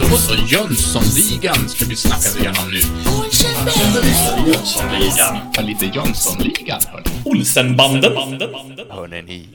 [0.00, 2.80] Då så, Jönssonligan ska vi snacka igenom nu.
[4.46, 5.38] Jönssonligan.
[5.54, 7.10] Ja, lite Jönssonligan, hörni.
[7.24, 8.12] Olsenbanden.
[8.90, 9.48] Hörni ni,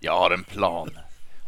[0.00, 0.90] jag har en plan.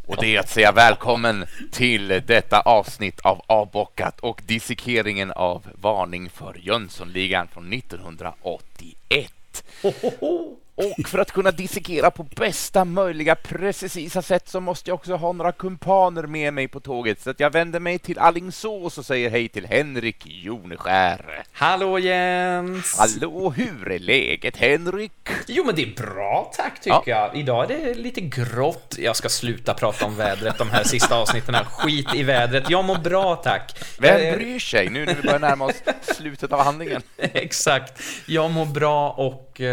[0.07, 6.31] Och det är att säga välkommen till detta avsnitt av Avbockat och dissekeringen av Varning
[6.31, 9.33] för Jönssonligan från 1981.
[10.81, 15.33] Och för att kunna dissekera på bästa möjliga precisa sätt så måste jag också ha
[15.33, 17.21] några kumpaner med mig på tåget.
[17.21, 21.45] Så att jag vänder mig till Allingsås och säger hej till Henrik Joneskär.
[21.53, 22.99] Hallå Jens!
[22.99, 25.13] Hallå, hur är läget Henrik?
[25.47, 27.37] Jo men det är bra tack tycker jag.
[27.37, 28.97] Idag är det lite grått.
[28.99, 31.55] Jag ska sluta prata om vädret de här sista avsnitten.
[31.55, 31.65] Här.
[31.65, 32.71] Skit i vädret.
[32.71, 33.79] Jag mår bra tack.
[33.99, 37.03] Vem bryr sig nu när vi börjar närma oss slutet av handlingen?
[37.19, 38.03] Exakt.
[38.27, 39.67] Jag mår bra och eh,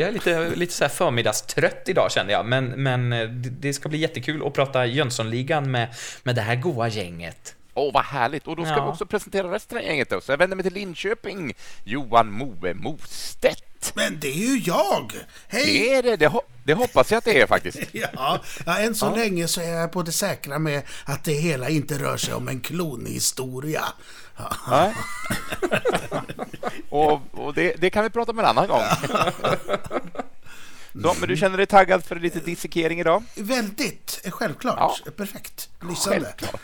[0.00, 2.46] jag är lite, lite så här förmiddagstrött idag kände jag.
[2.46, 6.88] Men, men eh, det, ska bli jättekul att prata Jönssonligan med, med det här goa
[6.88, 7.54] gänget.
[7.74, 8.46] Åh, vad härligt!
[8.46, 8.84] Och då ska Ja.
[8.84, 10.20] vi också presentera resten av gänget då.
[10.20, 13.92] Så jag vänder mig till Linköping, Johan Moe Mostedt.
[13.94, 15.12] Men det är ju jag!
[15.48, 15.64] Hej!
[15.66, 17.78] Det är det, det, ho- det hoppas jag att det är faktiskt.
[17.92, 21.68] Ja, ja, än så länge så är jag på det säkra med att det hela
[21.68, 23.84] inte rör sig om en klonhistoria.
[24.36, 24.52] Ja.
[24.70, 24.94] Nej.
[26.90, 28.82] Och, och det, det kan vi prata om en annan gång.
[30.92, 33.22] Så, men du känner dig taggad för lite dissekering idag?
[33.36, 35.02] Väldigt, eh, självklart.
[35.06, 35.10] Ja.
[35.16, 35.68] Perfekt.
[35.88, 36.20] Lysande.
[36.38, 36.60] Självklart.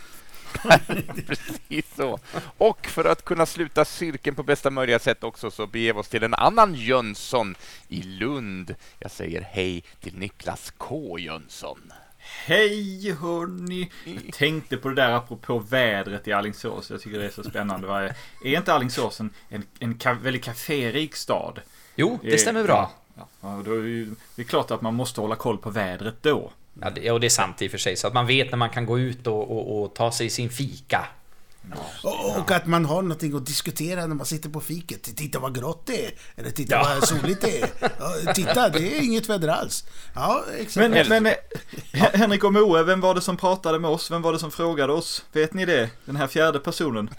[1.27, 2.19] Precis så.
[2.59, 6.09] Och för att kunna sluta cirkeln på bästa möjliga sätt också så beger vi oss
[6.09, 7.55] till en annan Jönsson
[7.89, 8.75] i Lund.
[8.99, 11.93] Jag säger hej till Niklas K Jönsson.
[12.19, 13.91] Hej hörni!
[14.05, 16.91] Jag tänkte på det där apropå vädret i Alingsås.
[16.91, 18.15] Jag tycker det är så spännande.
[18.45, 21.61] Är inte Alingsås en, en, en ka- väldigt kaférik stad?
[21.97, 22.91] Jo, det stämmer bra.
[23.19, 25.71] Ja, ja, och då är ju, det är klart att man måste hålla koll på
[25.71, 26.53] vädret då.
[26.81, 28.57] Ja, det, och det är sant i och för sig, så att man vet när
[28.59, 31.07] man kan gå ut och, och, och ta sig sin fika.
[32.05, 35.17] Och, och att man har någonting att diskutera när man sitter på fiket.
[35.17, 36.11] Titta vad grått det är.
[36.37, 36.83] Eller titta Ja.
[37.01, 37.69] vad soligt det är.
[38.25, 39.85] Ja, titta, det är inget väder alls.
[40.15, 41.09] Ja, exakt.
[41.09, 41.35] Men, men
[41.93, 44.11] Henrik och Moe, vem var det som pratade med oss?
[44.11, 45.25] Vem var det som frågade oss?
[45.33, 45.91] Vet ni det?
[46.05, 47.11] Den här fjärde personen?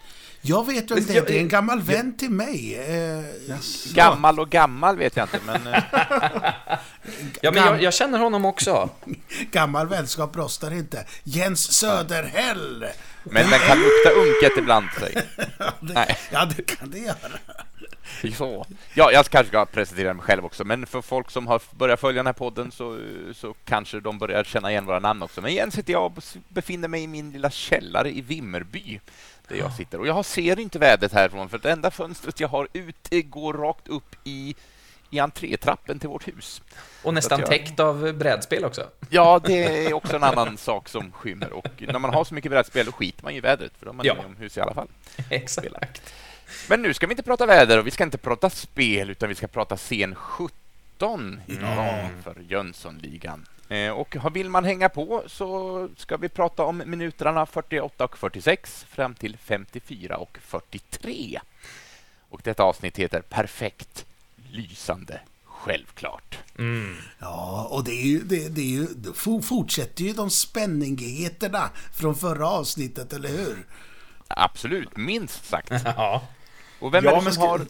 [0.41, 1.25] Jag vet vem det är.
[1.25, 2.75] Det är en gammal vän till mig.
[2.75, 3.25] Eh,
[3.93, 5.83] Gammal och gammal vet jag inte, men eh,
[7.41, 8.89] Ja, men jag, jag känner honom också.
[9.51, 11.05] gammal vänskap rostar inte.
[11.23, 12.85] Jens Söderhäll.
[13.23, 14.85] men den kan lukta unket ibland.
[14.99, 15.15] Säg.
[15.59, 16.17] Ja, det, Nej.
[16.31, 17.15] ja, det kan det göra.
[18.37, 18.65] Så.
[18.93, 22.19] Ja, jag kanske ska presentera mig själv också, men för folk som har börjat följa
[22.19, 22.99] den här podden så,
[23.33, 25.41] så kanske de börjar känna igen våra namn också.
[25.41, 28.99] Men Jens heter jag och befinner mig i min lilla källare i Vimmerby
[29.47, 29.99] där jag sitter.
[29.99, 33.87] Och jag ser inte vädret härifrån, för det enda fönstret jag har ute går rakt
[33.87, 34.55] upp i,
[35.09, 36.61] i entrétrappen till vårt hus.
[37.03, 38.87] Och nästan jag- täckt av brädspel också.
[39.09, 41.53] Ja, det är också en annan sak som skymmer.
[41.53, 43.91] Och när man har så mycket brädspel, då skiter man ju i vädret, för då
[43.91, 44.15] är man Ja.
[44.19, 44.87] inomhus i alla fall.
[45.29, 46.13] Exakt.
[46.69, 49.35] Men nu ska vi inte prata väder och vi ska inte prata spel utan vi
[49.35, 53.45] ska prata scen 17 idag för Jönssonligan.
[53.69, 58.17] Eh, och har- vill man hänga på så ska vi prata om minuterna 48 och
[58.17, 61.39] 46 fram till 54 och 43.
[62.29, 64.05] Och detta avsnitt heter Perfekt,
[64.51, 66.37] lysande, självklart.
[66.57, 66.95] Mm.
[67.19, 72.15] Ja, och det är ju, det, det är ju, det fortsätter ju de spänningheterna från
[72.15, 73.57] förra avsnittet, eller hur?
[74.27, 75.71] Absolut, minst sagt.
[75.85, 76.21] Ja.
[76.79, 77.61] Och vem Ja, är det som ska- har...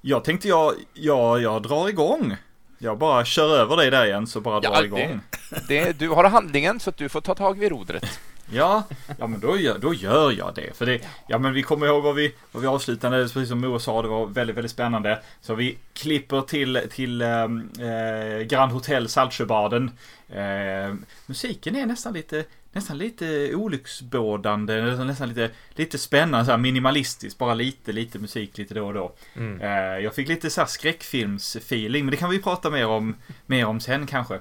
[0.00, 2.36] Jag tänkte jag, ja, jag drar igång.
[2.78, 5.20] Jag bara kör över dig där igen så bara drar Ja, igång.
[5.50, 8.20] det, det, du har handlingen så att du får ta tag vid rodret.
[8.54, 8.82] Ja,
[9.18, 10.76] ja men då gör, då gör jag det.
[10.76, 13.78] För det, ja men vi kommer ihåg vad vi, vad vi avslutade, precis som Moa
[13.78, 15.22] sa, det var väldigt, väldigt spännande.
[15.40, 19.90] Så vi klipper till, till ehm, eh, Grand Hotel Saltsjöbaden.
[20.28, 20.94] Eh,
[21.26, 27.38] musiken är nästan lite, nästan lite olycksbådande, nästan, nästan lite, lite spännande, så här minimalistiskt,
[27.38, 29.14] bara lite, lite musik lite då och då.
[29.36, 29.60] Mm.
[29.60, 33.14] Eh, jag fick lite så här skräckfilmsfeeling, men det kan vi prata mer om,
[33.46, 34.40] mer om sen kanske.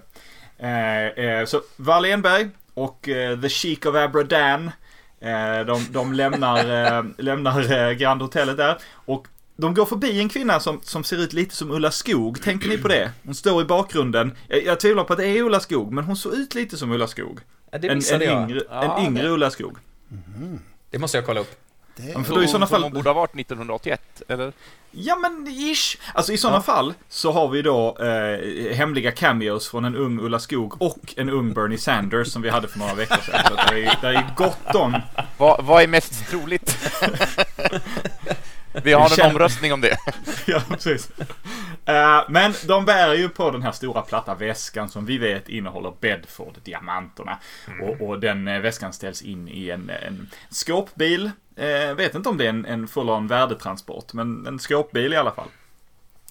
[0.58, 4.72] Eh, eh, så Wallenberg och eh, The Chic of Abradan
[5.20, 8.78] eh, de, de lämnar, lämnar Grand Hotellet där.
[8.94, 12.42] Och de går förbi en kvinna som, som ser ut lite som Ulla Skog.
[12.42, 13.12] Tänker ni på det?
[13.24, 14.38] Hon står i bakgrunden.
[14.48, 16.92] Jag, jag tvivlar på att det är Ulla Skog, men hon såg ut lite som
[16.92, 17.40] Ulla Skog.
[17.80, 18.22] Det En, en jag.
[18.52, 19.78] yngre, Ja, en yngre det- Ulla Skog.
[20.90, 21.56] Det måste jag kolla upp.
[21.96, 24.54] Det, Ja, för då i sådana fall- hon borde ha varit 1981, eller?
[24.92, 25.98] Ja men ish.
[26.14, 26.62] Alltså i sådana Ja.
[26.62, 31.30] fall så har vi då eh, hemliga cameos från en ung Ulla Skog och en
[31.30, 33.40] ung Bernie Sanders som vi hade för några veckor sedan.
[33.48, 34.98] Så det, är, det är gott om.
[35.38, 36.78] Vad, vad är mest troligt?
[38.84, 39.98] Vi har en omröstning om det.
[40.46, 41.12] Ja, precis.
[41.86, 45.94] Eh, men de bär ju på den här stora platta väskan som vi vet innehåller
[46.00, 47.38] Bedford-diamanterna.
[47.82, 51.32] Och, och den eh, väskan ställs in i en, en skåpbil.
[51.56, 55.32] Eh, vet inte om det är en, en full-on värdetransport, men en skåpbil i alla
[55.32, 55.48] fall.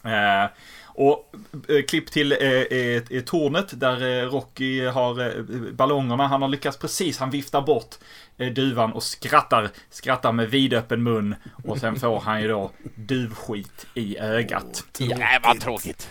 [0.05, 0.51] Eh,
[0.95, 1.35] och
[1.69, 5.43] eh, klipp till eh, eh, tornet där eh, Rocky har eh,
[5.73, 6.27] ballongerna.
[6.27, 7.95] Han har lyckats precis, han viftar bort
[8.39, 9.71] eh, duvan och skrattar.
[9.91, 11.35] Skrattar med vidöppen mun.
[11.65, 14.85] Och sen får han ju då duvskit i ögat.
[14.99, 16.11] Nej, vad tråkigt.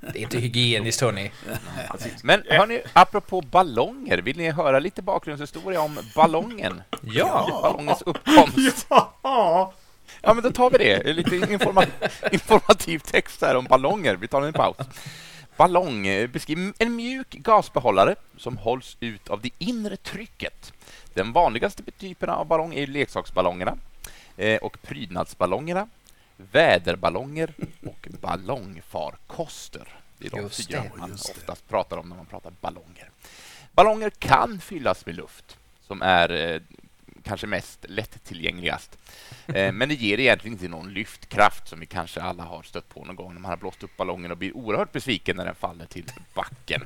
[0.00, 1.30] Det är inte hygieniskt hörni.
[2.22, 6.82] Men hörni, apropå ballonger, vill ni höra lite bakgrundshistoria om ballongen?
[7.02, 7.60] Ja.
[7.62, 8.86] Ballongens uppkomst.
[9.22, 9.74] Ja!
[10.22, 11.12] Ja, men då tar vi det.
[11.12, 11.84] Lite informa
[12.32, 14.16] informativ text här om ballonger.
[14.16, 14.76] Vi tar en paus.
[15.58, 20.72] Ballong eh, beskriver en mjuk gasbehållare som hålls ut av det inre trycket.
[21.14, 23.76] Den vanligaste typen av ballong är leksaksballongerna
[24.36, 25.88] eh, och prydnadsballongerna,
[26.36, 27.54] väderballonger
[27.86, 29.88] och ballongfarkoster.
[30.18, 33.10] Det är de Just fyra man oftast pratar om när man pratar ballonger.
[33.72, 35.56] Ballonger kan fyllas med luft,
[35.86, 36.60] som är eh,
[37.28, 38.98] kanske mest lättillgängligast.
[39.46, 43.04] Eh, men det ger egentligen inte någon lyftkraft som vi kanske alla har stött på
[43.04, 45.86] någon gång när man har blåst upp ballongen och blir oerhört besviken när den faller
[45.86, 46.04] till
[46.34, 46.82] backen.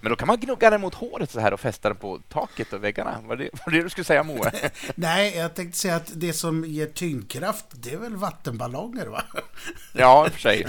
[0.00, 2.72] Men då kan man gnugga den mot håret så här och fästa den på taket
[2.72, 3.20] och väggarna.
[3.24, 4.50] Var det var det du skulle säga, Moe?
[4.94, 9.22] Nej, jag tänkte säga att det som ger tyngdkraft, det är väl vattenballonger va?
[9.92, 10.66] Ja, i och för sig.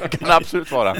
[0.00, 0.96] Det kan det absolut vara.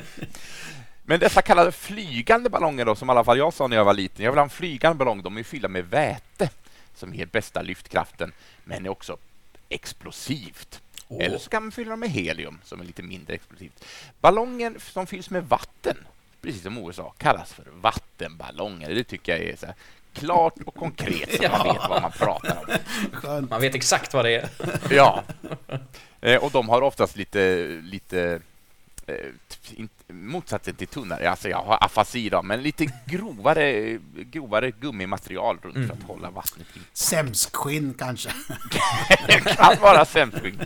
[1.04, 3.94] Men dessa kallade flygande ballonger då, som i alla fall jag sa när jag var
[3.94, 6.50] liten, jag vill ha en flygande ballong, de är fyllda med väte
[6.94, 8.33] som ger bästa lyftkraften,
[8.65, 9.17] men är också
[9.69, 10.83] explosivt.
[11.21, 13.85] Eller så kan man fylla dem med helium som är lite mindre explosivt.
[14.21, 15.97] Ballongen som fylls med vatten,
[16.43, 18.94] precis som OSA, kallas för vattenballonger.
[18.94, 19.75] Det tycker jag är så här
[20.12, 22.67] klart och konkret så man vet vad man pratar om.
[23.12, 23.50] Skönt.
[23.50, 24.49] Man vet exakt vad det är.
[24.91, 25.25] Ja.
[26.21, 28.41] Eh, och de har oftast lite, lite
[30.08, 35.94] motsatsen till tunnare, alltså jag har afasi då, men lite grovare, grovare gummimaterial runt för
[35.94, 36.81] att hålla vattnet i.
[36.93, 38.31] Sämskskinn kanske.
[39.26, 40.62] Det kan vara sämskskinn.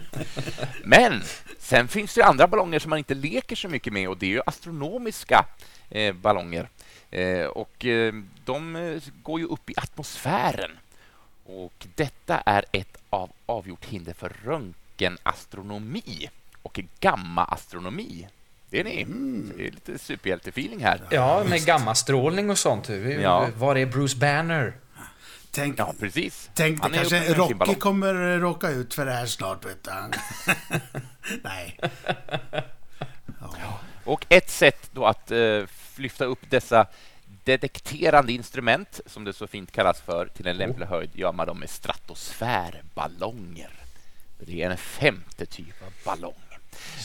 [0.84, 1.22] Men
[1.58, 4.26] sen finns det ju andra ballonger som man inte leker så mycket med och det
[4.26, 5.44] är ju astronomiska
[5.90, 6.68] eh, ballonger.
[7.10, 10.70] Eh, och eh, de eh, går ju upp i atmosfären.
[11.44, 16.30] Och detta är ett av avgjort hinder för röntgenastronomi
[16.66, 18.28] och gammaastronomi.
[18.70, 19.04] Det är ni.
[19.50, 21.00] Så Det är lite superhjältefeeling här.
[21.10, 22.88] Ja, med gammastrålning och sånt.
[23.22, 23.48] Ja.
[23.56, 24.76] Var är Bruce Banner?
[25.50, 26.50] Tänk, Ja, precis.
[26.54, 29.90] tänk Han det kanske Rocky kommer råka ut för det här snart, vet du.
[31.44, 31.80] Nej.
[34.04, 35.62] Och ett sätt då att eh,
[35.96, 36.86] lyfta upp dessa
[37.44, 41.60] detekterande instrument, som det så fint kallas för, till en lämplig höjd gör man dem
[41.60, 43.70] med stratosfärballonger.
[44.38, 46.34] Det är en femte typ av ballong.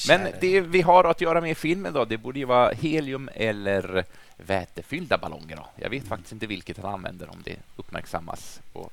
[0.08, 3.30] Men det vi har att göra med i filmen då, det borde ju vara helium
[3.36, 4.06] eller
[4.38, 5.56] vätefyllda ballonger.
[5.56, 5.70] Då.
[5.76, 8.90] Jag vet faktiskt inte vilket han använder om det uppmärksammas på,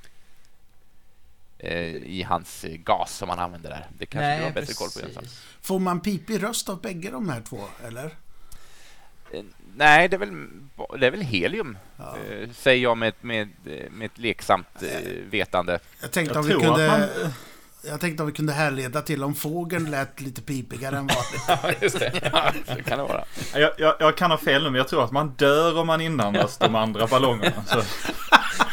[1.59, 3.87] eh, i hans gas som han använder där.
[3.99, 5.25] Det kanske du har bättre koll på, Jönsson.
[5.61, 8.05] Får man pipig röst av bägge de här två, eller?
[9.33, 9.43] Eh,
[9.77, 10.47] Nej, det är väl,
[11.01, 13.49] det är väl helium, eh, säger jag med, ett- med,
[13.91, 15.79] med ett leksamt eh, vetande.
[16.01, 16.93] Jag tänkte Jag om vi tror kunde...
[16.93, 17.33] att man...
[17.83, 21.43] Jag tänkte om vi kunde härleda till om fågeln lät lite pipigare än vanligt.
[21.49, 22.13] Ja, just det.
[22.67, 23.25] Så kan det vara.
[23.55, 26.01] Jag, jag, jag kan ha fel nu, men jag tror att man dör om man
[26.01, 27.65] inandas de andra ballongerna.
[27.67, 27.83] Så,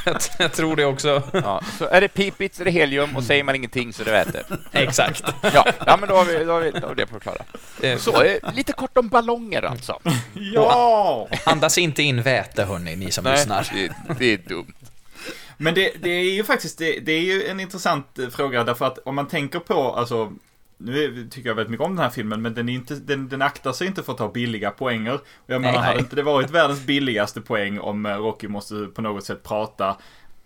[0.40, 1.24] Jag tror det också.
[1.34, 4.06] Ja, så är det pipigt så är det helium och säger man ingenting så är
[4.06, 4.44] det väte.
[4.72, 5.24] Exakt.
[5.54, 7.48] Ja, ja men då har vi, då har vi, då har vi det förklarat.
[7.82, 10.00] Eh, Så, eh, lite kort om ballonger alltså.
[10.34, 11.28] ja!
[11.46, 13.68] Andas inte in väte, hörni, ni som lyssnar.
[13.74, 14.74] det, det är dumt.
[15.58, 18.86] Men det, det är ju faktiskt det, det är ju en intressant eh, fråga därför
[18.86, 20.34] att om man tänker på, alltså
[20.78, 23.42] nu tycker jag väldigt mycket om den här filmen, men den, är inte, den, den
[23.42, 25.14] aktar sig inte för att ta billiga poänger.
[25.14, 25.88] Och jag menar, Nej.
[25.88, 29.98] hade inte det varit världens billigaste poäng om eh, Rocky måste på något sätt prata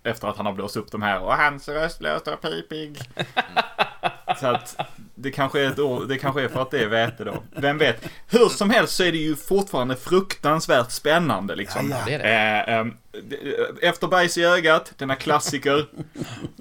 [0.04, 2.98] efter att han har blåst upp de här och hans röst låter pipig.
[4.40, 4.78] Så att
[5.16, 7.44] det kanske, är år, det kanske är för att det är väte då.
[7.52, 8.06] Vem vet?
[8.28, 11.90] Hur som helst så är det ju fortfarande fruktansvärt spännande liksom.
[11.92, 12.04] Ja, ja.
[12.06, 12.20] Det är
[12.66, 12.72] det.
[12.72, 12.94] Eh, ehm,
[13.24, 15.86] det- efter bajs i ögat, denna klassiker.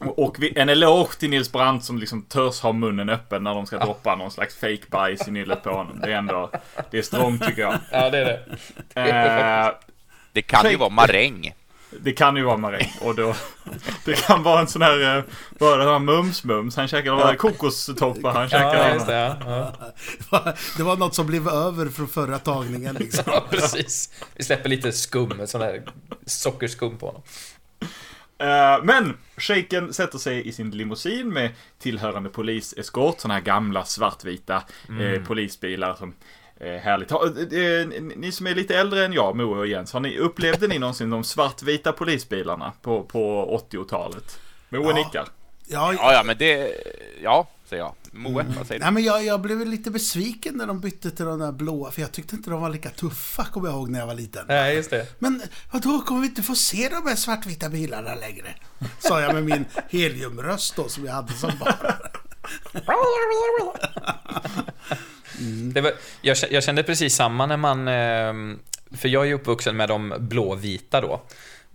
[0.01, 3.79] Och en eloge till Nils Brandt som liksom törs ha munnen öppen när de ska
[3.79, 6.01] droppa någon slags fake bajs i nyllet på honom.
[6.03, 6.51] Det är ändå,
[6.91, 7.75] det är strångt tycker jag.
[7.93, 8.25] Ja, det är
[8.95, 9.67] det.
[9.67, 9.75] Eh,
[10.33, 11.53] Det kan ju vara maräng.
[11.91, 13.35] Det kan ju vara maräng och då,
[14.05, 15.25] det kan vara en sån här, eh,
[15.59, 17.35] bara den här mums-mums, han käkar, ja.
[17.39, 19.01] kokostoppar han käkar.
[19.09, 19.37] Ja.
[19.47, 19.73] Ja.
[20.31, 20.55] Ja.
[20.77, 23.25] Det var något som blev över från förra tagningen liksom.
[23.27, 24.11] ja, precis.
[24.37, 25.83] Vi släpper lite skum, sån där
[26.27, 27.23] sockerskum på honom.
[28.39, 34.63] Eh, men shejken sätter sig i sin limousin med tillhörande poliseskort, sådana här gamla svartvita
[35.01, 36.15] eh, polisbilar som
[36.61, 37.11] härligt.
[37.11, 37.87] Ha, eh, eh,
[38.17, 41.11] ni som är lite äldre än jag, Moe och Jens, har ni, upplevde ni någonsin
[41.11, 44.39] de svartvita polisbilarna på, på 80-talet?
[44.69, 44.95] Moe Ja.
[44.95, 45.29] nickar.
[45.71, 46.73] Ja, Ja, ja, men det...
[47.23, 47.95] Ja, säger jag.
[48.13, 48.85] Moe, vad säger du?
[48.85, 52.01] Nej, men jag, jag blev lite besviken när de bytte till de där blåa, för
[52.01, 54.45] jag tyckte inte de var lika tuffa, kommer jag ihåg när jag var liten.
[54.49, 55.07] Nej, just det.
[55.19, 58.55] Men vadå, kommer vi inte få se de här svartvita bilarna längre?
[58.99, 61.73] Sa jag med min heliumröst då, som jag hade som barn.
[65.75, 65.93] Det var,
[66.23, 67.89] jag, jag kände precis samma när man...
[67.89, 68.59] ehm,
[68.97, 71.23] För jag är uppvuxen med de blåvita då.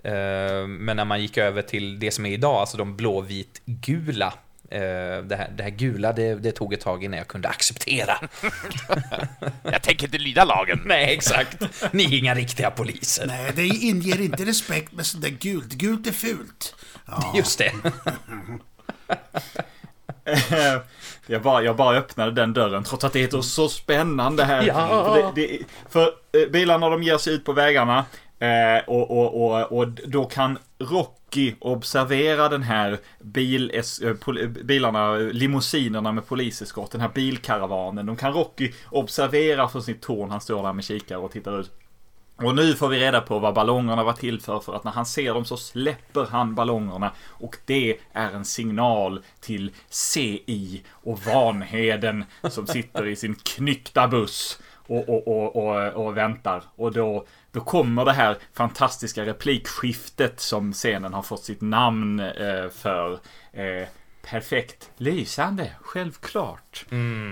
[0.09, 4.33] Eh, Men när man gick över till det som är idag, alltså de blåvit-gula.
[4.69, 4.79] eh,
[5.23, 8.17] Det här, det här gula, det, det tog ett tag innan jag kunde acceptera.
[9.63, 10.81] Jag tänker inte lyda lagen.
[10.85, 11.63] Nej, exakt.
[11.93, 13.25] Ni är inga riktiga poliser.
[13.27, 15.73] Nej, det inger inte respekt med sånt där gult.
[15.73, 16.75] Gult är fult.
[17.05, 17.71] Ja, Just det.
[21.27, 24.63] Jag bara, jag bara öppnade den dörren trots att det är så spännande här.
[24.63, 24.87] Ja.
[24.87, 28.05] För, det, det, för eh, bilarna de ger sig ut på vägarna
[28.39, 36.11] eh, och, och, och, och då kan Rocky observera den här bil, eh, bilarna, limousinerna
[36.11, 38.05] med poliseskort, den här bilkaravanen.
[38.05, 40.31] De kan Rocky observera från sitt torn.
[40.31, 41.71] Han står där med kikare och tittar ut.
[42.35, 45.05] Och nu får vi reda på vad ballongerna var till för, för att när han
[45.05, 52.25] ser dem så släpper han ballongerna och det är en signal till CI och Vanheden
[52.49, 56.63] som sitter i sin knyckta buss och, och, och, och, och väntar.
[56.75, 62.69] Och då, då kommer det här fantastiska replikskiftet som scenen har fått sitt namn eh,
[62.69, 63.19] för.
[63.53, 63.87] Eh,
[64.29, 66.85] perfekt, lysande, självklart.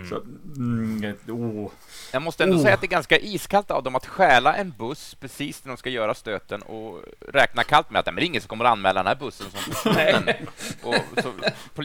[0.10, 0.22] Så,
[0.56, 1.72] mm, oh.
[2.14, 2.62] Jag måste ändå Oh.
[2.62, 5.78] säga att det är ganska iskallt av dem att stjäla en buss precis när de
[5.78, 8.66] ska göra stöten och räkna kallt med att "Nej, men det är ingen som kommer
[8.66, 10.36] att anmäla den här bussen som försvunnen.
[10.84, 11.34] och så,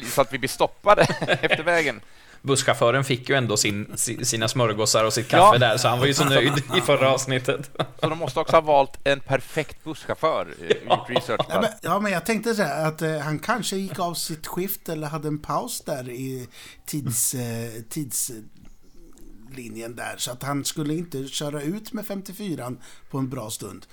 [0.07, 2.01] så att vi blir stoppade efter vägen.
[2.43, 5.59] Busschauffören fick ju ändå sin, si- sina smörgåsar och sitt kaffe Ja.
[5.59, 7.71] där, så han var ju så nöjd i förra avsnittet.
[8.01, 10.55] Så de måste också ha valt en perfekt busschaufför.
[10.85, 13.99] Gjort research Ja men, ja, men jag tänkte så här att eh, han kanske gick
[13.99, 16.49] av sitt skift eller hade en paus där i
[16.87, 20.15] tids, eh, tidslinjen där.
[20.17, 22.73] Så att han skulle inte köra ut med 54
[23.11, 23.87] på en bra stund.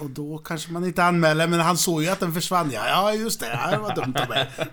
[0.00, 2.70] Och då kanske man inte anmäler, men han såg ju att den försvann.
[2.70, 3.58] Ja, ja just det.
[3.70, 4.50] Det var dumt av mig.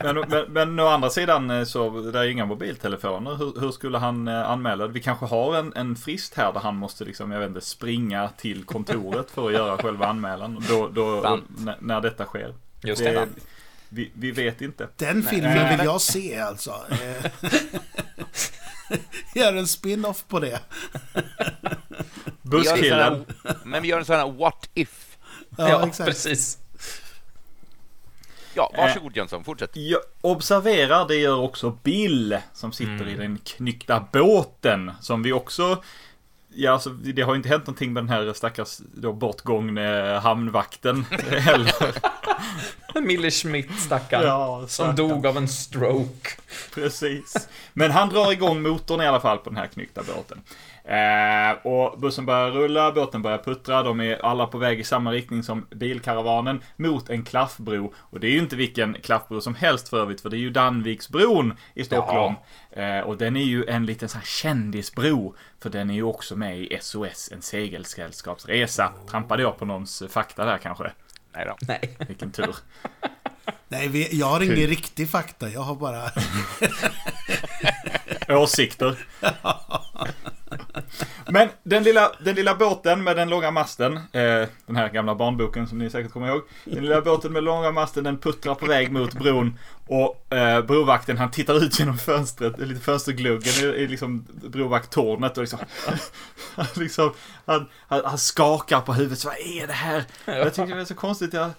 [0.00, 3.34] Men, men, men å andra sidan eh, så det är inga mobiltelefoner.
[3.34, 4.92] Hur, hur skulle han eh, anmäla det?
[4.92, 8.28] Vi kanske har en, en frist här där han måste liksom, jag vet inte, springa
[8.28, 10.64] till kontoret för att göra själva anmälan.
[10.68, 12.54] Då, då, när, när detta sker.
[12.82, 13.28] Just det.
[13.88, 14.88] vi, vi vet inte.
[14.96, 16.74] Den filmen vill jag se alltså.
[16.90, 17.30] Eh,
[19.34, 20.60] Gör en spin-off på det.
[21.96, 23.24] Vi gör en sån Busskillen.
[23.44, 25.16] här- Men vi gör en sån här what if.
[25.58, 26.08] Ja, exakt.
[26.08, 26.58] precis.
[28.56, 29.70] Ja, varsågod Jönsson, fortsätt.
[29.76, 34.92] Ja, observera, det gör också Bill som sitter i den knyckta båten.
[35.00, 35.82] Som vi också...
[36.56, 41.04] Ja, alltså, det har inte hänt någonting med den här stackars då bortgångne hamnvakten
[41.38, 41.74] heller.
[43.00, 44.22] Mille Schmidt, stackarn.
[44.22, 46.30] Ja, som dog av en stroke.
[46.74, 47.48] Precis.
[47.72, 50.40] Men han drar igång motorn i alla fall på den här knyckta båten.
[50.88, 55.12] Eh, och bussen börjar rulla, båten börjar puttra, de är alla på väg i samma
[55.12, 57.94] riktning som bilkaravanen mot en klaffbro.
[57.96, 60.50] Och det är ju inte vilken klaffbro som helst för övrigt, för det är ju
[60.50, 62.34] Danviksbron i Stockholm.
[62.70, 66.36] Eh, och den är ju en liten sån här kändisbro, för den är ju också
[66.36, 68.92] med i SOS, en segelsällskapsresa.
[69.10, 70.92] Trampade jag på någons fakta där kanske?
[71.32, 71.56] Nej då.
[71.68, 71.96] Nej.
[72.08, 72.56] Vilken tur.
[73.68, 75.48] Nej, vi, jag har ingen riktig fakta.
[75.48, 76.10] Jag har bara...
[78.38, 78.98] Åsikter.
[81.34, 85.66] Men den lilla, den lilla båten med den långa masten, eh, den här gamla barnboken
[85.66, 86.42] som ni säkert kommer ihåg.
[86.64, 89.58] Den lilla båten med långa masten, den puttrar på väg mot bron.
[89.86, 95.42] Och eh, brovakten han tittar ut genom fönstret, lite fönstergluggen i, i liksom brovakttornet och
[95.42, 95.58] liksom,
[96.54, 97.12] han, liksom
[97.44, 99.18] han, han, han skakar på huvudet.
[99.18, 100.04] Så vad är det här?
[100.24, 101.32] Jag tycker det är så konstigt.
[101.32, 101.50] Jag,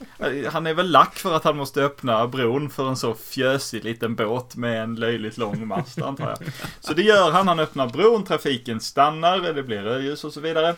[0.52, 4.16] han är väl lack för att han måste öppna bron för en så fjösig liten
[4.16, 6.50] båt med en löjligt lång mast antar jag.
[6.80, 7.48] Så det gör han.
[7.48, 10.76] Han öppnar bron, trafiken stannar, det blir rödljus och så vidare.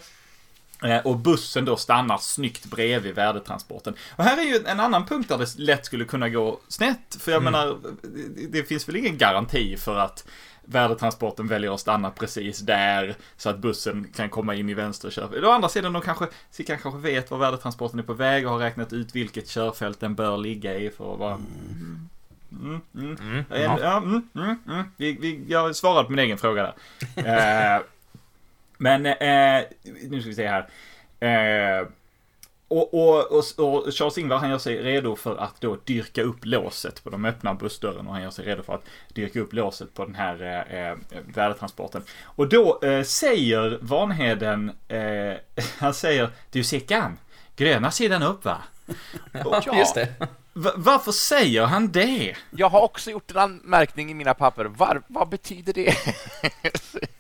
[0.84, 3.94] Eh, Och bussen då stannar snyggt bredvid värdetransporten.
[4.16, 7.18] Och här är ju en annan punkt där det lätt skulle kunna gå snett.
[7.20, 7.78] För jag menar,
[8.36, 10.26] det- det finns väl ingen garanti för att
[10.66, 15.44] värdetransporten väljer att stanna precis där så att bussen kan komma in i vänster körfält.
[15.46, 18.60] Å andra sidan, de kanske, Sickan kanske vet var värdetransporten är på väg och har
[18.60, 21.34] räknat ut vilket körfält den bör ligga i för att vara...
[22.52, 23.18] Mm, mm.
[23.22, 23.44] Mm.
[23.50, 24.84] Ja, ja, mm, mm, mm.
[24.98, 27.84] Vi, vi, jag svarade på min egen fråga där.
[28.78, 29.64] Men, eh,
[30.04, 30.70] nu ska vi se här.
[31.80, 31.88] Eh,
[32.70, 37.04] och, och, och, och Charles-Ingvar han gör sig redo för att då dyrka upp låset
[37.04, 40.06] på de öppna bussdörren och han gör sig redo för att dyrka upp låset på
[40.06, 40.98] den här eh, eh,
[41.34, 42.04] värdetransporten.
[42.24, 45.34] Och då eh, säger Vanheden, eh,
[45.80, 47.18] han säger du Sickan,
[47.56, 48.58] gröna sidan upp va?
[49.34, 50.14] Ja, just det.
[50.54, 52.36] Va- varför säger han det?
[52.52, 54.66] Jag har också gjort en anmärkning i mina papper.
[54.66, 55.94] Var, vad betyder det?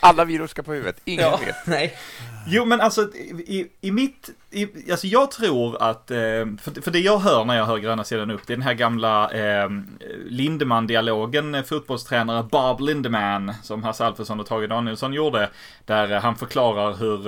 [0.00, 0.96] Alla virus ska på huvudet.
[1.04, 1.66] Ingen Ja, vet.
[1.66, 1.96] nej.
[2.48, 4.30] Jo, men alltså i, i mitt...
[4.50, 6.10] I, alltså jag tror att...
[6.10, 6.16] Eh,
[6.62, 8.74] för, för det jag hör när jag hör Gröna sidan upp, det är den här
[8.74, 9.70] gamla eh,
[10.26, 15.50] Lindemann-dialogen, eh, fotbollstränare Bob Lindemann, som Hasse Alfredsson och Tage Danielsson gjorde,
[15.84, 17.18] där eh, han förklarar hur,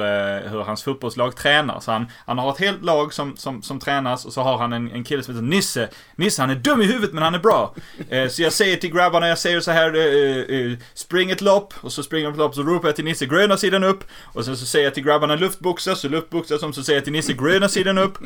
[0.49, 1.81] hur hans fotbollslag tränar.
[1.81, 4.73] Så han, han har ett helt lag som, som, som tränas och så har han
[4.73, 5.89] en, en kille som heter Nisse.
[6.17, 7.75] Nisse, han är dum i huvudet men han är bra.
[8.09, 11.75] Eh, så jag säger till grabbarna, jag säger så här, eh, eh, spring ett lopp,
[11.81, 14.05] och så springer de ett lopp, så ropar jag till Nisse, gröna sidan upp.
[14.25, 17.12] Och sen så säger jag till grabbarna luftboxar, så luftboxar som så säger jag till
[17.12, 18.19] Nisse gröna sidan upp.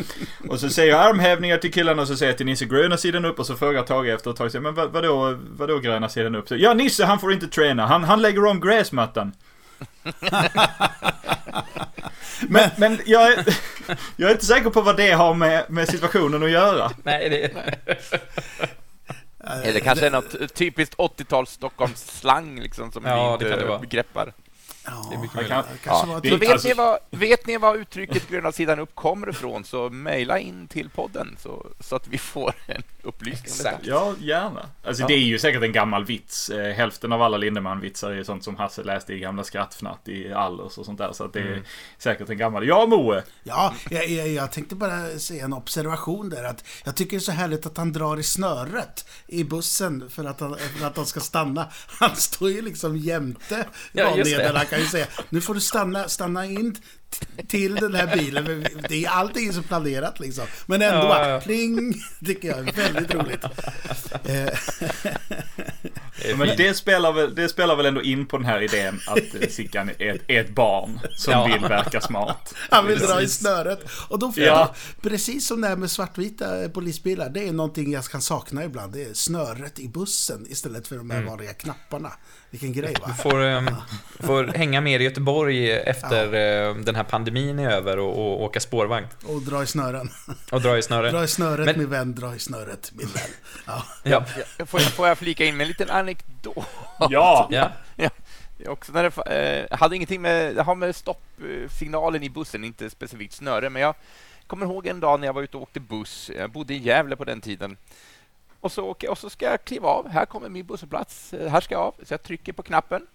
[0.48, 3.24] Och så säger jag armhävningar till killarna och så säger jag till Nisse gröna sidan
[3.24, 3.38] upp.
[3.38, 6.48] Och så frågar Tage efter ett tag, så, men vad, vadå, vadå gröna sidan upp?
[6.48, 9.32] Så, ja, Nisse han får inte träna, han, han lägger om gräsmattan.
[12.48, 13.44] men, men jag, är,
[14.16, 16.90] jag är inte säker på vad det har med, med situationen att göra.
[17.02, 17.50] nej det,
[19.64, 23.64] Eller kanske är något typiskt 80-tals Stockholms slang liksom som Ja, vi det kan inte
[23.64, 23.84] det vara.
[23.84, 24.32] greppar.
[24.84, 26.20] Ja, det kan, Ja.
[26.22, 29.90] det- vet, alltså- ni vad, vet ni vad uttrycket gröna sidan upp kommer ifrån så
[29.90, 33.44] mejla in till podden så, så att vi får en upplysning.
[33.44, 33.86] Exakt.
[33.86, 34.66] Ja, gärna.
[34.84, 35.06] Alltså Ja.
[35.08, 36.50] det är ju säkert en gammal vits.
[36.50, 40.78] Eh, hälften av alla Lindemann-vitsar är sånt som Hasse läste i gamla skrattfnatt i Allers
[40.78, 41.12] och sånt där.
[41.12, 41.62] Så att det är
[41.98, 42.66] säkert en gammal.
[42.66, 43.22] Ja, Moe!
[43.42, 46.44] Ja, jag, jag, jag tänkte bara säga en observation där.
[46.44, 50.24] att Jag tycker det är så härligt att han drar i snöret i bussen för
[50.24, 51.68] att, han, för att de ska stanna.
[51.86, 54.08] Han står ju liksom jämte Ja.
[54.08, 54.16] Han
[54.72, 56.76] kan ju säga, nu får du stanna, stanna in
[57.48, 58.66] till den här bilen.
[58.88, 60.44] Det är allting så planerat liksom.
[60.66, 63.44] Men ändå Ja, bara, pling, tycker jag är väldigt roligt.
[66.36, 69.90] Men det spelar, väl, det spelar väl ändå in på den här idén att Sickan
[69.98, 71.46] är ett, är ett barn som Ja.
[71.46, 72.54] vill verka smart.
[72.70, 73.80] Han vill dra i snöret.
[74.08, 74.46] Och då får Ja.
[75.00, 78.92] jag, precis som det här med svartvita polisbilar, det är någonting jag kan sakna ibland.
[78.92, 82.12] Det är snöret i bussen istället för de här vanliga knapparna.
[82.52, 83.08] Vilken grej va?
[83.14, 83.70] får, um,
[84.20, 88.60] får hänga mer i Göteborg efter eh, den här pandemin är över och, och åka
[88.60, 89.06] spårvagn.
[89.26, 90.10] Och dra i snören.
[90.52, 91.10] Och dra i snöre.
[91.10, 93.22] Dra i snöret Men- min vän, dra i snöret min vän.
[93.66, 93.82] Ja.
[94.02, 94.24] Ja.
[94.58, 96.66] Ja, Får jag, får jag flika in med en liten anekdot?
[97.10, 97.48] Ja!
[97.96, 98.10] ja.
[98.66, 103.34] Också när det, eh, hade ingenting med, det har med stoppsignalen i bussen, inte specifikt
[103.34, 103.94] snöre, men jag
[104.46, 106.30] kommer ihåg en dag när jag var ute och åkte buss.
[106.38, 107.76] Jag bodde i Gävle på den tiden.
[108.62, 110.08] Och så, åker, och så ska jag kliva av.
[110.08, 111.32] Här kommer min busshållplats.
[111.32, 111.94] Eh, Här ska jag av.
[112.02, 113.06] Så jag trycker på knappen.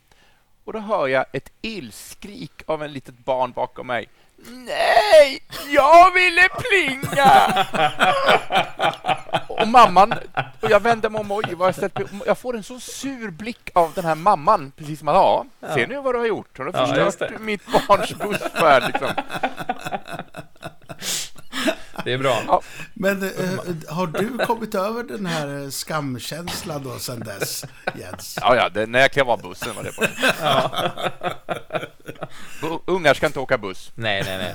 [0.66, 4.10] Och då hör jag ett illskrik av en litet barn bakom mig.
[4.48, 7.66] Nej, jag ville plinga!
[9.48, 10.14] och mamman,
[10.62, 13.94] och jag vänder mig om, har jag ställt Jag får en så sur blick av
[13.94, 16.58] den här mamman, precis som att, ja, ser nu vad du har gjort?
[16.58, 17.40] Hon har Ja, förstört det.
[17.40, 18.84] mitt barns bussfärd.
[18.88, 19.08] Liksom.
[22.06, 22.62] Det är bra.
[22.94, 23.30] Men eh,
[23.88, 27.66] har du kommit över den här eh, skamkänslan då sen dess,
[28.00, 28.38] Jens?
[28.42, 30.92] Ja, ja, det, när jag klev av bussen var det bara.
[32.62, 33.92] Bu- Ungar ska inte åka buss.
[33.96, 34.54] Nej, nej, nej.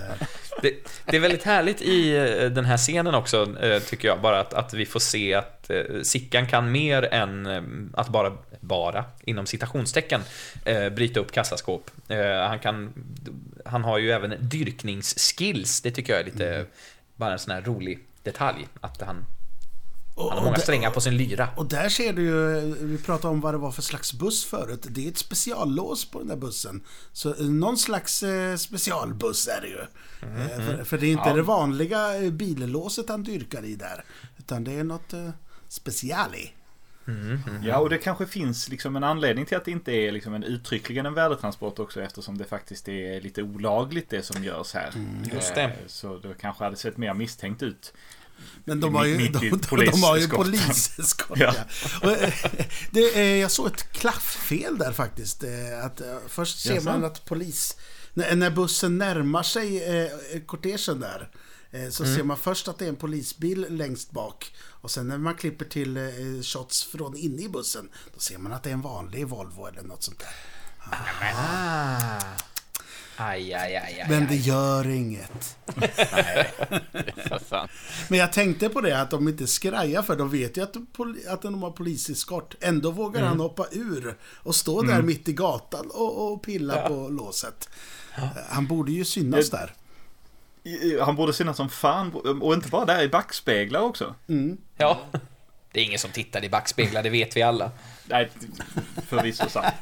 [0.62, 0.74] Det,
[1.04, 4.54] det är väldigt härligt i eh, den här scenen också, eh, tycker jag, bara att,
[4.54, 5.70] att vi får se att
[6.02, 10.20] Sickan kan mer än att bara, bara, inom citationstecken,
[10.92, 11.90] bryta upp kassaskåp.
[12.48, 12.92] Han kan,
[13.64, 16.66] han har ju även dyrkningsskills, det tycker jag är lite,
[17.16, 19.24] bara en sån här rolig detalj, att han,
[20.14, 21.48] Och, han har många där- strängar på sin lyra.
[21.56, 24.86] Och där ser du ju, vi pratade om vad det var för slags buss förut.
[24.90, 26.82] Det är ett speciallås på den där bussen.
[27.12, 29.80] Så någon slags eh, specialbuss är det ju.
[30.42, 34.04] Eh, för, för det är inte det vanliga eh, billåset han dyrkar i där.
[34.38, 35.12] Utan det är något
[37.06, 37.68] eh, speciali.
[37.68, 40.44] Ja, och det kanske finns liksom en anledning till att det inte är liksom en
[40.44, 44.92] uttryckligen en värdetransport också eftersom det faktiskt är lite olagligt det som görs här.
[45.32, 45.62] just det.
[45.62, 47.92] Eh, Så det kanske hade sett mer misstänkt ut.
[48.64, 51.38] Men de har ju, de, de, de har ju poliseskort.
[51.40, 51.54] Ja.
[52.02, 52.34] eh,
[52.90, 55.44] det, jag såg ett klafffel där faktiskt.
[55.44, 57.76] Eh, Att, först ser man att polis...
[58.14, 59.82] När, bussen närmar sig
[60.46, 61.28] kortegen där.
[61.72, 64.54] Eh, Så ser man först att det är en polisbil längst bak.
[64.62, 66.02] Och sen när man klipper till eh,
[66.42, 67.88] shots från inne i bussen.
[68.14, 70.28] Då ser man att det är en vanlig Volvo eller något sånt där.
[71.34, 72.20] Ah.
[73.16, 75.56] Aj, aj, aj, Men det gör inget.
[78.08, 80.76] Men jag tänkte på det att de inte skrajar för de vet ju att,
[81.28, 82.54] att de har poliseskort.
[82.60, 83.28] Ändå vågar Mm.
[83.28, 87.68] han hoppa ur och stå där mitt i gatan och, och pilla på låset.
[88.16, 89.74] Eh, Han borde ju synas där.
[91.00, 94.14] Han borde synas som fan, och inte bara där i backspeglar också.
[94.76, 94.98] Ja.
[95.72, 97.70] Det är ingen som tittar i backspeglar, det vet vi alla.
[98.04, 98.30] Nej,
[99.08, 99.74] förvisso sant.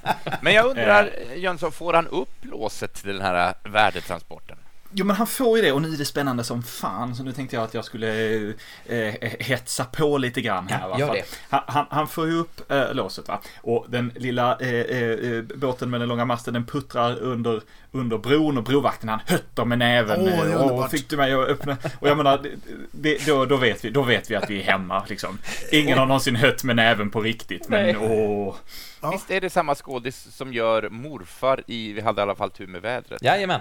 [0.43, 4.50] Men jag undrar, Jönsson, får han upp låset till den här värdetransporten?
[4.93, 7.33] Jo men han får ju det och nu är det spännande som fan så nu
[7.33, 8.39] tänkte jag att jag skulle
[8.87, 10.89] eh, hetsa på lite grann här.
[10.89, 10.99] Va?
[10.99, 11.25] gör det.
[11.51, 13.41] Han, han, han får ju upp eh, låset va.
[13.63, 17.61] Och den lilla eh, eh, båten med den långa masten den puttrar under,
[17.93, 20.21] under bron och brovakten han hötter med näven.
[20.21, 20.91] Åh, eh, underbart.
[20.91, 21.77] fick du mig att öppna?
[22.01, 22.51] Och jag menar, det-
[22.93, 25.39] det, då, då, vet vi, då vet vi att vi är hemma liksom.
[25.73, 28.55] Ingen har någonsin hött med näven på riktigt men åh.
[29.01, 29.11] Ja.
[29.11, 32.67] Visst är det samma skådis som gör morfar i Vi hade i alla fall tur
[32.67, 33.23] med vädret?
[33.23, 33.61] Jajamän.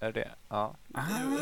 [0.00, 0.28] Är det?
[0.48, 0.76] Ja.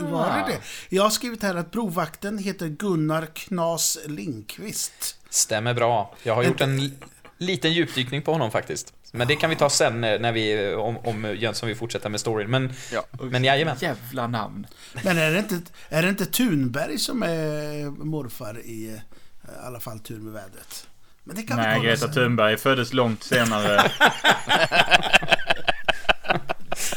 [0.00, 0.60] Var det det?
[0.96, 5.16] Jag har skrivit här att brovakten heter Gunnar Knas Lindqvist.
[5.30, 6.14] Stämmer bra.
[6.22, 6.98] Jag har gjort en
[7.38, 8.92] liten djupdykning på honom faktiskt.
[9.12, 12.20] Men det kan vi ta sen eh, när vi, om, om Jönsson vill fortsätta med
[12.20, 12.50] storyn.
[12.50, 13.04] Men, Ja.
[13.20, 13.76] men jajamän.
[13.80, 14.66] Jävla namn.
[15.04, 19.80] Men är det inte, är det inte Thunberg som är morfar i eh, i alla
[19.80, 20.86] fall Tur med vädret?
[21.24, 22.08] Men det kan vi Nej, Greta.
[22.08, 23.90] Thunberg föddes långt senare.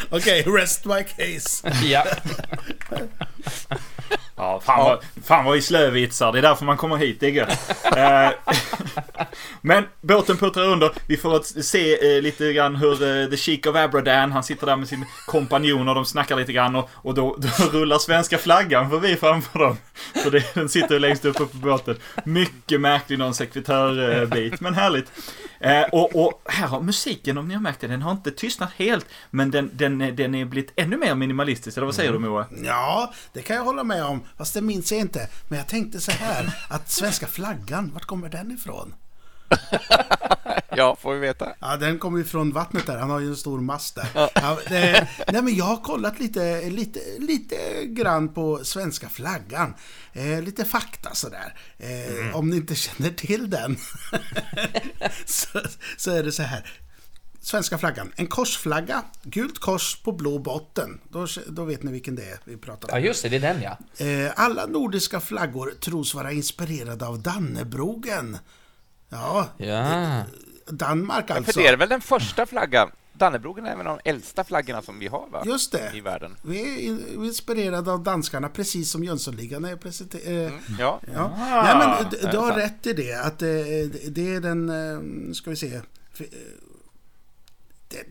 [0.10, 1.62] Okej, rest my case.
[1.84, 2.04] Ja.
[4.38, 6.32] Ja, fan vad, fan vad i slövitsar.
[6.32, 7.20] Det är därför man kommer hit.
[7.20, 7.74] Det är gött.
[7.98, 8.30] Eh,
[9.62, 10.92] Men båten puttrar under.
[11.08, 12.92] Vi får se eh, lite grann hur
[13.24, 16.54] eh, The Sheik of Abradan, han sitter där med sin kompanjon och de snackar lite
[16.54, 17.48] grann och, och då, då
[17.80, 19.78] rullar svenska flaggan förbi framför dem.
[20.24, 21.98] Så det, den sitter längst upp på båten.
[22.26, 25.12] Mycket märklig någon sekretörbit, men härligt.
[25.60, 28.70] Eh, och, och här har musiken, om ni har märkt det, den har inte tystnat
[28.78, 31.78] helt, men den, den, den är blivit ännu mer minimalistisk.
[31.78, 32.46] Eller vad säger du Moa?
[32.64, 34.24] Ja, det kan jag hålla med om.
[34.38, 35.28] Fast det minns jag inte.
[35.48, 38.94] Men jag tänkte så här, att svenska flaggan, vart kommer den ifrån?
[40.70, 41.54] ja, får vi veta.
[41.60, 42.98] Ja, den kommer ju från vattnet där.
[42.98, 44.08] Han har ju en stor mast där.
[44.14, 49.74] Ja, eh, nej, men jag har kollat lite, lite, lite grann på svenska flaggan.
[50.14, 51.54] Eh, lite fakta sådär.
[51.78, 53.78] Eh, Om ni inte känner till den
[55.26, 55.62] så,
[55.98, 56.70] så är det så här.
[57.48, 58.12] Svenska flaggan.
[58.16, 61.00] En korsflagga, gult kors på blå botten.
[61.10, 63.00] Då, då vet ni vilken det är vi pratar om.
[63.00, 63.30] ja, just det.
[63.30, 63.78] Det är den ja.
[64.06, 68.38] Eh, alla nordiska flaggor tros vara inspirerade av Dannebrogen.
[69.10, 70.24] Ja, Ja.
[70.70, 71.52] Danmark alltså.
[71.54, 72.92] För det är väl den första flaggan?
[73.14, 75.44] Dannebrogen är en av de äldsta flaggorna som vi har, va?
[75.46, 75.92] Just det.
[75.94, 76.36] I världen.
[76.44, 80.46] Vi är inspirerade av danskarna, precis som Jönssonligan är presenterad.
[80.46, 81.02] Eh, Ja.
[81.14, 81.32] ja.
[81.64, 83.14] Nej, men du, du har rätt i det.
[83.14, 83.48] Att eh,
[84.10, 85.82] det är den, eh, ska vi se.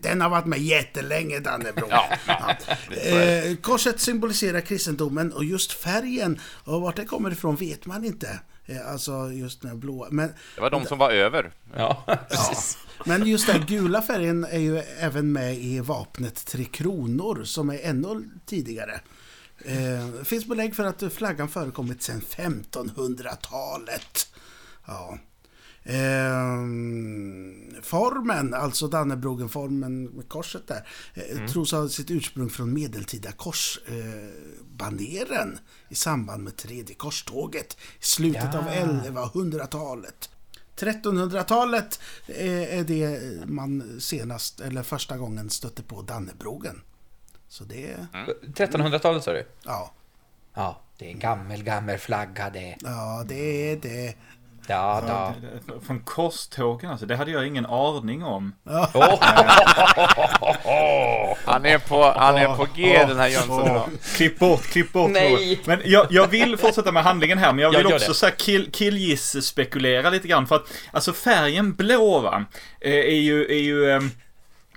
[0.01, 1.87] Den har varit med jättelänge, Dannebro.
[1.89, 2.55] Ja, ja.
[2.95, 8.39] Eh, korset symboliserar kristendomen och just färgen och vart det kommer ifrån vet man inte.
[8.65, 10.07] Eh, alltså just den blåa.
[10.11, 11.51] Men, Det var de som var över.
[11.75, 12.77] Ja, precis.
[13.05, 17.79] men just den gula färgen är ju även med i vapnet Tre Kronor som är
[17.83, 18.99] ännu tidigare.
[19.65, 24.27] Eh, finns belägg för att flaggan förekommit sedan 1500-talet.
[24.85, 25.17] Ja.
[25.87, 35.53] Ehm, formen, alltså Dannebrogenformen med korset där, eh, tros ha sitt ursprung från medeltida korsbaneren
[35.53, 38.85] eh, i samband med tredje korståget i slutet av Ja.
[39.33, 40.29] 1100-talet.
[40.77, 46.81] 1300-talet eh, är det man senast, eller första gången stötte på Dannebrogen.
[47.47, 48.07] Så det,
[48.41, 49.45] 1300-talet sa du?
[49.63, 49.93] ja,
[50.53, 52.77] Ja, det är en gammel, gammel flagga det.
[52.83, 54.15] ja det är det.
[54.67, 55.03] Ja,
[55.67, 55.79] då.
[55.87, 58.53] Från korstågen alltså, det hade jag ingen aning om.
[61.45, 63.65] Han är på, han är på G, den här Jönsson.
[63.65, 63.89] idag.
[64.15, 65.11] Klipp bort, klipp bort.
[65.11, 65.59] Nej.
[65.65, 68.13] Men jag, jag vill fortsätta med handlingen här, men jag Ja, vill gör också det.
[68.13, 70.47] så här kill, killgiss-spekulera lite grann.
[70.47, 72.45] För att, alltså färgen blå va,
[72.81, 74.11] eh, är ju, är ju, ehm,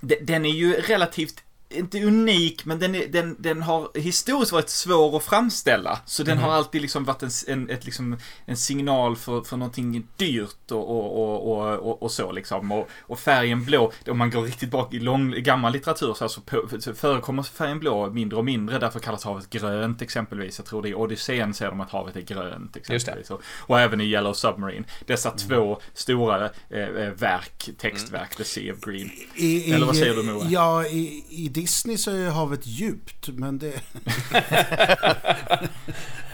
[0.01, 1.35] de- den är ju relativt
[1.71, 5.99] inte unik, men den, är, den, den har historiskt varit svår att framställa.
[6.07, 10.07] Så den har alltid liksom varit en, en, ett, liksom, en signal för, för någonting
[10.17, 12.73] dyrt och, och, och, och, och, så liksom.
[12.73, 16.41] Och, och färgen blå, om man går riktigt bak i lång, gammal litteratur så, alltså,
[16.41, 18.79] på, så förekommer färgen blå mindre och mindre.
[18.79, 20.59] Därför kallas havet grönt exempelvis.
[20.59, 23.31] Jag tror det i Odysseen säger de att havet är grönt exempelvis.
[23.31, 24.85] Och, och även i Yellow Submarine.
[25.07, 29.11] Dessa två stora eh, eh, verk, textverk, The Sea of Green.
[29.35, 30.47] I, i, Eller vad säger du, Moa?
[30.49, 33.81] Ja, i, i Disney så är havet djupt, men det...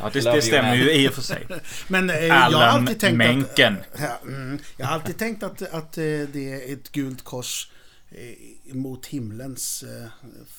[0.00, 1.46] Ja, det, det stämmer ju i och för sig.
[1.88, 3.76] Men eh, jag har alltid tänkt Menken.
[3.76, 4.00] att...
[4.00, 7.70] Ja, mm, jag har alltid tänkt att, att eh, det är ett gult kors
[8.08, 10.08] eh, mot himlens eh,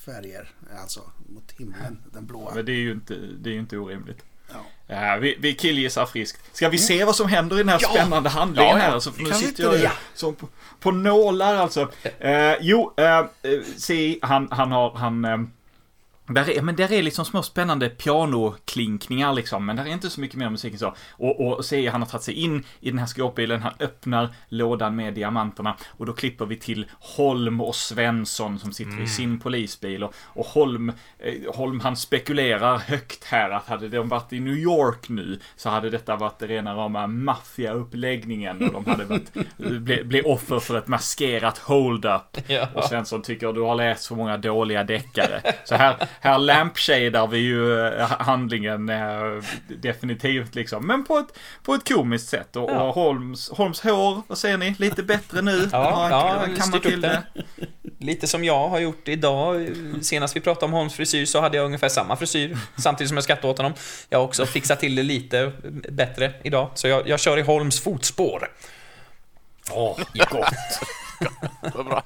[0.06, 0.52] färger.
[0.82, 2.56] Alltså mot himlen, den blåa.
[2.56, 4.26] Men det är ju inte, det är inte orimligt.
[4.52, 4.56] Ja.
[4.90, 6.56] Ja, vi, vi killgissar friskt.
[6.56, 8.84] Ska vi se vad som händer i den här spännande handlingen Ja, ja.
[8.84, 8.92] här?
[8.94, 9.92] Alltså, nu sitter jag det?
[10.14, 10.48] som på,
[10.80, 11.92] på nålar alltså.
[12.20, 13.26] Eh, jo, eh, eh,
[13.78, 15.38] se, han, han har, han, eh,
[16.30, 20.22] Där är, men där är liksom små spännande pianoklinkningar liksom, men där är inte så
[20.22, 20.96] mycket mer musik än så.
[21.12, 24.96] Och, och ser han har tagit sig in i den här skåpbilen, han öppnar lådan
[24.96, 30.04] med diamanterna och då klipper vi till Holm och Svensson som sitter i sin polisbil
[30.04, 34.58] och, och Holm, eh, Holm han spekulerar högt här att hade de varit i New
[34.58, 40.22] York nu så hade detta varit rena rama maffiauppläggningen och de hade varit, bli, bli
[40.22, 42.38] offer för ett maskerat hold-up.
[42.48, 42.68] Ja.
[42.74, 45.42] Och Svensson tycker du har läst för många dåliga deckare.
[45.66, 49.44] Så här, här lampshadar vi ju eh, handlingen eh,
[49.82, 50.88] definitivt liksom.
[50.88, 52.56] Men på ett, på ett komiskt sätt.
[52.56, 52.82] Och, Ja.
[52.82, 54.76] och Holms, Holms hår, vad säger ni?
[54.80, 55.70] Lite bättre nu?
[55.72, 57.24] Ja, ja, kammat styrt upp det.
[58.00, 59.68] Lite som jag har gjort idag.
[60.02, 62.58] Senast vi pratade om Holms frisyr så hade jag ungefär samma frisyr.
[62.78, 63.74] Samtidigt som jag skrattade åt honom.
[64.10, 65.52] Jag har också fixat till det lite
[65.90, 66.70] bättre idag.
[66.74, 68.48] Så jag, jag kör i Holms fotspår.
[69.72, 70.00] Åh,
[70.32, 70.48] gott.
[71.74, 72.04] Bra.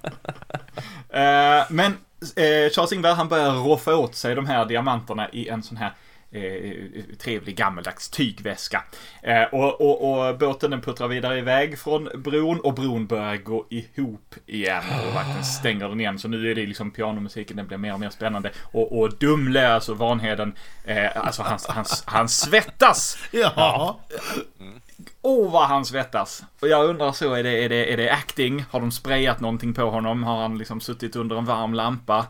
[1.09, 1.91] Eh, men
[2.35, 5.93] eh, Charles Ingvar han börjar roffa åt sig de här diamanterna i en sån här
[6.31, 8.83] eh, trevlig gammeldags tygväska.
[9.21, 13.65] Eh, och, och, och båten den puttrar vidare iväg från bron och bron börjar gå
[13.69, 14.83] ihop igen.
[15.07, 16.19] Och vakten stänger den igen.
[16.19, 18.51] Så nu är det liksom pianomusiken, den blir mer och mer spännande.
[18.71, 20.53] Och, och Dumle, alltså Vanheden,
[20.85, 23.17] eh, alltså han, han, han svettas!
[23.31, 23.99] Ja.
[25.21, 26.43] Åh, vad han svettas!
[26.61, 28.65] Och jag undrar så, är det, är, det, är det acting?
[28.71, 30.23] Har de sprayat någonting på honom?
[30.23, 32.27] Har han liksom suttit under en varm lampa?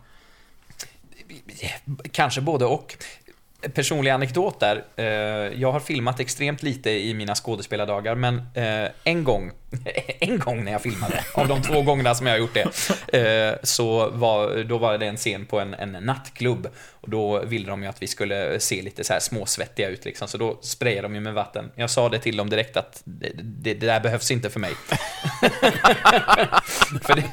[2.12, 2.96] Kanske både och.
[3.74, 4.84] Personlig anekdot där.
[4.96, 5.06] Eh,
[5.62, 9.52] jag har filmat extremt lite i mina skådespelardagar, men eh, en gång,
[10.20, 12.68] en gång när jag filmade, av de två gångerna som jag har gjort det,
[13.18, 16.68] eh, så var, då var det en scen på en, en nattklubb.
[17.02, 20.28] Och då ville de ju att vi skulle se lite så här småsvettiga ut liksom,
[20.28, 21.72] så då sprayade de ju med vatten.
[21.76, 24.72] Jag sa det till dem direkt att det, det, det där behövs inte för mig.
[27.02, 27.32] För det,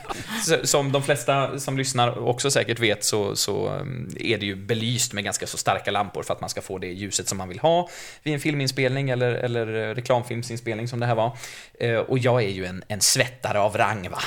[0.67, 5.13] som de flesta som lyssnar också säkert vet så, så mm, är det ju belyst
[5.13, 7.59] med ganska så starka lampor för att man ska få det ljuset som man vill
[7.59, 7.89] ha
[8.23, 11.37] vid en filminspelning eller, eller eh, reklamfilmsinspelning som det här var.
[11.81, 14.19] Eh, och jag är ju en, en svettare av rang va.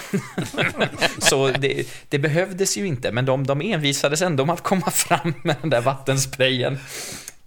[1.18, 5.34] Så det, det behövdes ju inte, men de, de envisades ändå med att komma fram
[5.44, 6.80] med den där vattensprayen.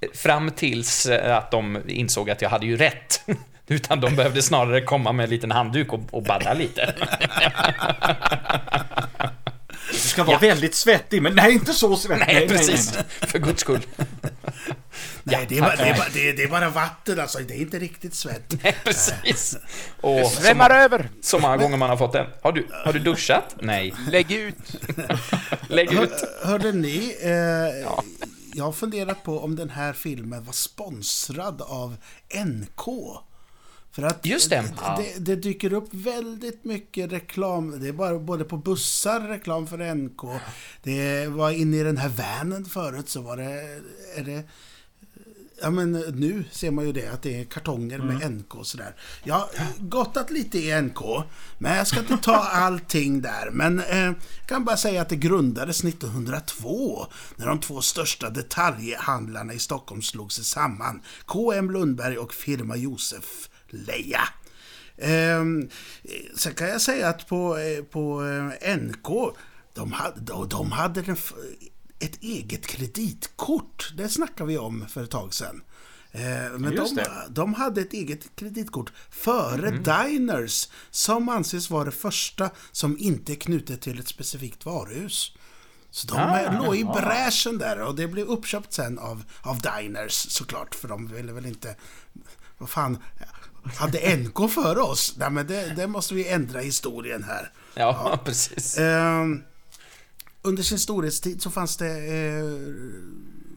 [0.00, 3.20] Eh, fram tills att de insåg att jag hade ju rätt.
[3.66, 6.94] Utan de behövde snarare komma med en liten handduk och, och badda lite.
[10.14, 12.27] Ska vara väldigt svettig, men nej, inte så svettig.
[12.27, 12.92] Nej, precis.
[13.20, 13.81] För guds skull.
[15.22, 17.38] Nej, det är, bara, det, är bara, det, är, det är bara vatten alltså.
[17.38, 18.62] Det är inte riktigt svett.
[18.62, 19.57] Nej, precis.
[20.00, 21.11] Och så, Svämmar över!
[21.22, 22.27] så många gånger man har fått det.
[22.42, 23.55] Har du, har du duschat?
[23.61, 23.94] Nej.
[24.11, 24.57] Lägg ut!
[25.68, 26.11] Lägg ut.
[26.42, 27.16] Hör, hörde ni?
[27.22, 27.31] Eh,
[28.55, 31.96] Jag har funderat på om den här filmen var sponsrad av
[32.44, 32.87] NK.
[33.94, 34.64] För att Just det.
[34.96, 37.80] det, det dyker upp väldigt mycket reklam.
[37.80, 40.20] Det är bara både på bussar reklam för NK.
[40.83, 43.80] Det var inne i den här vanen förut så var det...
[44.16, 44.42] Är det
[45.61, 48.96] Ja men nu ser man ju det att det är kartonger med NK och sådär.
[49.24, 51.00] Jag har gottat lite i NK,
[51.59, 53.50] men jag ska inte ta allting där.
[53.52, 54.14] Men eh, jag
[54.46, 60.33] kan bara säga att det grundades 1902 när de två största detaljhandlarna i Stockholm slog
[60.33, 61.00] sig samman.
[61.26, 64.28] KM Lundberg och firma Josef Leja.
[64.98, 65.68] Ehm,
[66.37, 68.24] sen kan jag säga att på, eh, på
[68.60, 69.34] eh, NK,
[69.74, 71.00] de hade, de, de hade
[71.98, 73.92] ett eget kreditkort.
[73.96, 75.62] Det snackade vi om för ett tag sedan.
[76.12, 82.50] Eh, Men de, de hade ett eget kreditkort före Diners, som anses vara det första
[82.72, 85.32] som inte är knutet till ett specifikt varuhus.
[85.90, 90.12] Så de Ah, låg i bräschen där och det blev uppköpt sen av, av Diners
[90.12, 91.76] såklart, för de ville väl inte...
[92.58, 92.98] Vad fan,
[93.77, 95.14] hade NK före oss?
[95.16, 97.53] Nej men det, det måste vi ändra historien här.
[97.74, 98.79] Ja, precis.
[98.79, 99.42] Ehm,
[100.42, 102.44] under sin storhetstid så fanns det eh,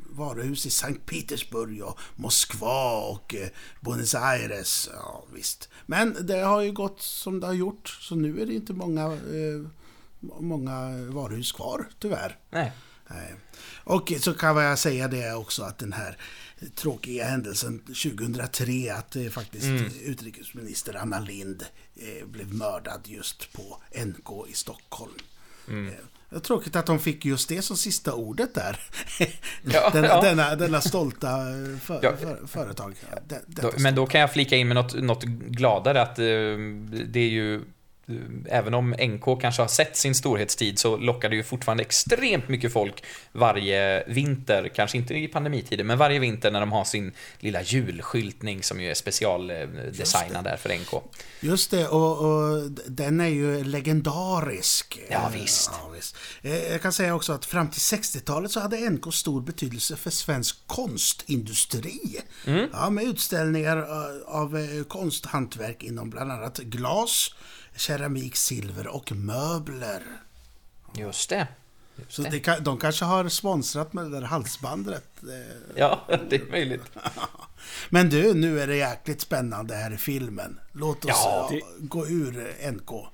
[0.09, 3.47] varuhus i Sankt Petersburg och Moskva och eh,
[3.81, 4.89] Buenos Aires.
[4.93, 5.69] Ja, visst.
[5.85, 9.05] Men det har ju gått som det har gjort, så nu är det inte många,
[9.05, 9.69] eh,
[10.39, 12.37] många varuhus kvar, tyvärr.
[12.49, 12.71] Nej.
[13.09, 13.35] Nej.
[13.83, 16.17] Och så kan jag säga det också att den här
[16.75, 19.67] tråkiga händelsen 2003 att eh, faktiskt
[20.05, 21.65] utrikesminister Anna Lind
[21.95, 25.13] eh, blev mördad just på NK i Stockholm.
[25.67, 25.73] Eh,
[26.29, 28.79] det är tråkigt att de fick just det som sista ordet där.
[29.63, 30.21] Ja, denna, ja.
[30.21, 32.17] denna, denna stolta eh, för, Ja.
[32.17, 32.95] för, företag.
[33.27, 36.25] Det- Då, men då kan jag flika in med något, något gladare att eh,
[37.05, 37.61] det är ju
[38.45, 42.73] även om NK kanske har sett sin storhetstid så lockar det ju fortfarande extremt mycket
[42.73, 47.61] folk varje vinter, kanske inte i pandemitider, men varje vinter när de har sin lilla
[47.61, 51.03] julskyltning som ju är specialdesignad där för NK.
[51.39, 54.99] Just det, och, och den är ju legendarisk.
[55.09, 55.71] Ja, visst.
[55.83, 56.15] Ja, visst.
[56.41, 60.09] Eh, Jag kan säga också att fram till 60-talet så hade NK stor betydelse för
[60.09, 62.19] svensk konstindustri.
[62.45, 62.69] Mm.
[62.73, 67.35] Ja, med utställningar eh, av eh, konsthantverk inom bland annat glas,
[67.77, 70.01] keramik, silver och möbler.
[70.95, 71.47] Just det.
[71.95, 72.29] Just Så det.
[72.29, 75.09] det, kan- de kanske har sponsrat med det där halsbandet.
[75.23, 75.55] eh.
[75.75, 76.83] Ja, det är möjligt.
[77.89, 80.59] Men du, nu är det jäkligt spännande här i filmen.
[80.71, 82.89] Låt oss Ja, ja, gå ur eh, NK.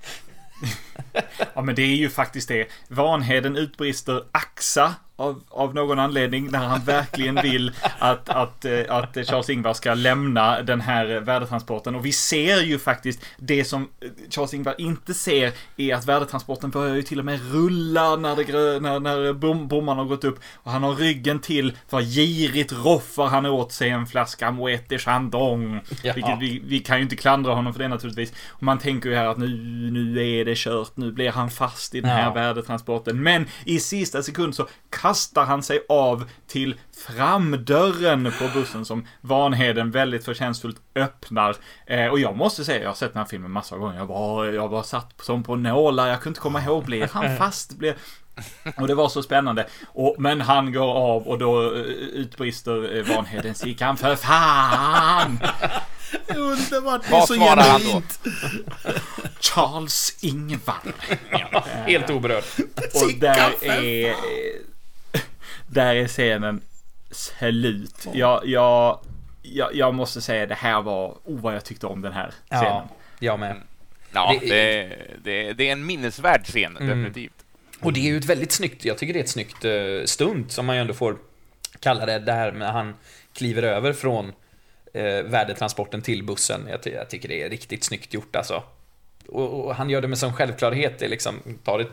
[1.55, 2.67] Ja, men det är ju faktiskt det.
[2.87, 9.15] Vanheden utbrister axa av, av någon anledning när han verkligen vill att, att, eh, att
[9.15, 11.95] Charles-Ingvar ska lämna den här värdetransporten.
[11.95, 16.95] Och vi ser ju faktiskt det som eh, Charles-Ingvar inte ser är att värdetransporten börjar
[16.95, 20.39] ju till och med rulla när, det när, när bom, bommarna har gått upp.
[20.53, 24.97] Och han har ryggen till för girigt roffar han åt sig en flaska Moët de
[24.97, 25.79] Chandon.
[26.03, 26.13] Ja.
[26.13, 28.33] Vilket vi, vi kan ju inte klandra honom för det naturligtvis.
[28.49, 29.47] Och man tänker ju här att nu,
[29.91, 32.33] nu är det kört, nu blir han fast i den här Ja.
[32.33, 33.23] värdetransporten.
[33.23, 39.91] Men i sista sekund så kastar han sig av till framdörren på bussen som Vanheden
[39.91, 41.55] väldigt förtjänstfullt öppnar.
[41.85, 43.97] Eh, och jag måste säga, jag har sett den här filmen massor av gånger.
[43.97, 47.37] Jag bara, jag bara satt som på nålar, jag kunde inte komma ihåg, blir han
[47.37, 47.77] fast?
[47.77, 47.95] Blir...
[48.77, 49.67] Och det var så spännande.
[49.87, 55.39] Och, men han går av och då eh, utbrister eh, Vanheden Sickan för fan!
[56.27, 57.01] Underbart!
[57.01, 58.01] Det är Vad så svarar han då?
[59.39, 60.93] Charles Ingvar.
[61.87, 62.43] Helt oberörd.
[62.93, 64.15] Och där är...
[65.73, 66.61] Där är scenen
[67.11, 68.07] slut.
[68.13, 68.99] Jag, jag,
[69.41, 71.17] jag, jag måste säga det här var...
[71.23, 72.65] Oh, vad jag tyckte om den här scenen.
[72.65, 73.61] Ja, jag med.
[74.13, 77.33] Ja, Det- det, det, det är en minnesvärd scen, definitivt.
[77.81, 80.51] Och det är ju ett väldigt snyggt, jag tycker det är ett snyggt uh, stunt
[80.51, 81.17] som man ju ändå får
[81.79, 82.95] kalla det, här med han
[83.33, 86.67] kliver över från uh, värdetransporten till bussen.
[86.69, 88.63] Jag, ty jag tycker det är riktigt snyggt gjort alltså.
[89.27, 91.91] Och, och han gör det med sån självklarhet, det liksom tar ett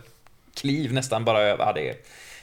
[0.54, 1.64] kliv nästan bara över.
[1.64, 1.96] Ja, det är,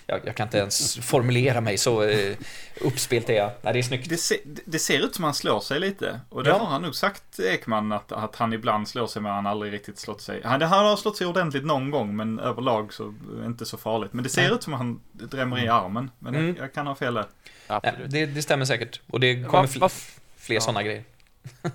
[0.08, 2.36] jag, jag kan inte ens formulera mig så uh,
[2.82, 3.52] uppspelt är jag.
[3.62, 4.10] Nej, det är snyggt.
[4.10, 6.20] Det, se, det ser ut som han slår sig lite.
[6.30, 6.58] Och det Ja.
[6.58, 10.00] har han nog sagt, Ekman, att, att han ibland slår sig men han aldrig riktigt
[10.00, 10.42] slått sig.
[10.44, 13.14] Han, han har slått sig ordentligt någon gång, men överlag så
[13.46, 14.14] inte så farligt.
[14.14, 14.52] Men det ser Nej.
[14.52, 16.12] ut som att han drämmer i armen.
[16.20, 16.48] Men Mm.
[16.48, 17.26] jag, jag kan ha fel där.
[17.70, 18.12] Nej, Absolut.
[18.12, 19.02] det, det stämmer säkert.
[19.12, 19.92] Och det kommer Vad, fl vad,
[20.38, 20.62] fler ja.
[20.62, 21.04] sådana grejer.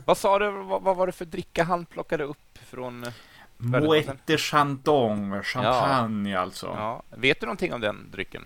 [0.05, 3.07] vad sa du, vad, vad var det för dricka han plockade upp från...
[3.63, 6.67] eh, Moët de Chandon, champagne alltså.
[6.67, 8.45] Ja, vet du någonting om den drycken?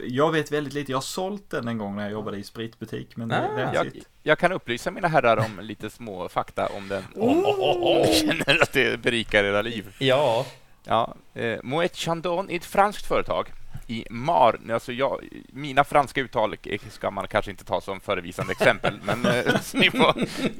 [0.00, 0.92] Jag vet väldigt lite.
[0.92, 3.16] Jag har sålt den en gång när jag jobbade i spritbutik.
[3.16, 4.08] Men det, Ah, det är Jag, sitt.
[4.22, 7.04] jag kan upplysa mina herrar om lite små fakta om den.
[7.16, 9.94] Om ni känner att det berikar era liv.
[9.98, 10.46] Ja,
[10.84, 13.52] Ja, eh, Moet Chandon är ett franskt företag
[13.88, 14.60] i Mar...
[14.72, 16.56] Alltså jag, mina franska uttal
[16.90, 20.14] ska man kanske inte ta som förevisande exempel, men eh, ni får,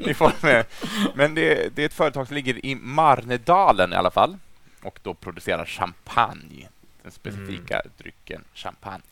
[0.06, 0.66] ni får med.
[1.14, 4.36] Men det, det är ett företag som ligger i Marnedalen i alla fall
[4.82, 6.68] och då producerar champagne,
[7.02, 9.02] den specifika drycken champagne.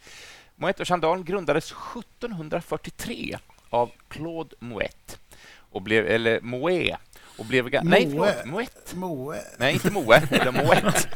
[0.56, 3.36] Moet och Chandon grundades 1743
[3.70, 5.18] av Claude Moet
[5.70, 6.96] och blev, eller Moet
[7.38, 7.68] och blev...
[7.68, 8.94] ga- Nej, förlåt, Moet.
[8.94, 9.38] Moe.
[9.58, 11.08] Nej, inte Moe, utan Moet.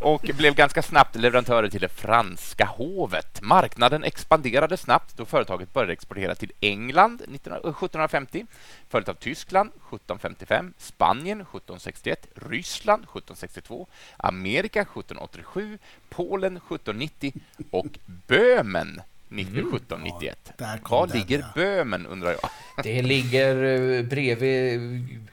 [0.00, 3.42] Och blev ganska snabbt leverantörer till det franska hovet.
[3.42, 8.46] Marknaden expanderade snabbt då företaget började exportera till England 19- 1750,
[8.88, 17.32] följt av Tyskland 1755, Spanien 1761, Ryssland 1762, Amerika 1787, Polen 1790
[17.70, 19.00] och Böhmen
[19.30, 20.52] 1791.
[20.58, 21.46] Där kom Var den, ligger ja.
[21.54, 22.50] Böhmen, undrar jag?
[22.82, 25.28] det ligger eh, bredvid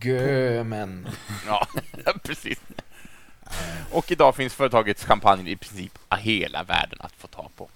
[0.00, 1.08] Gömen.
[1.46, 1.66] Ja,
[2.22, 2.60] precis.
[3.90, 7.68] Och idag finns företagets champagne i princip hela världen att få ta på.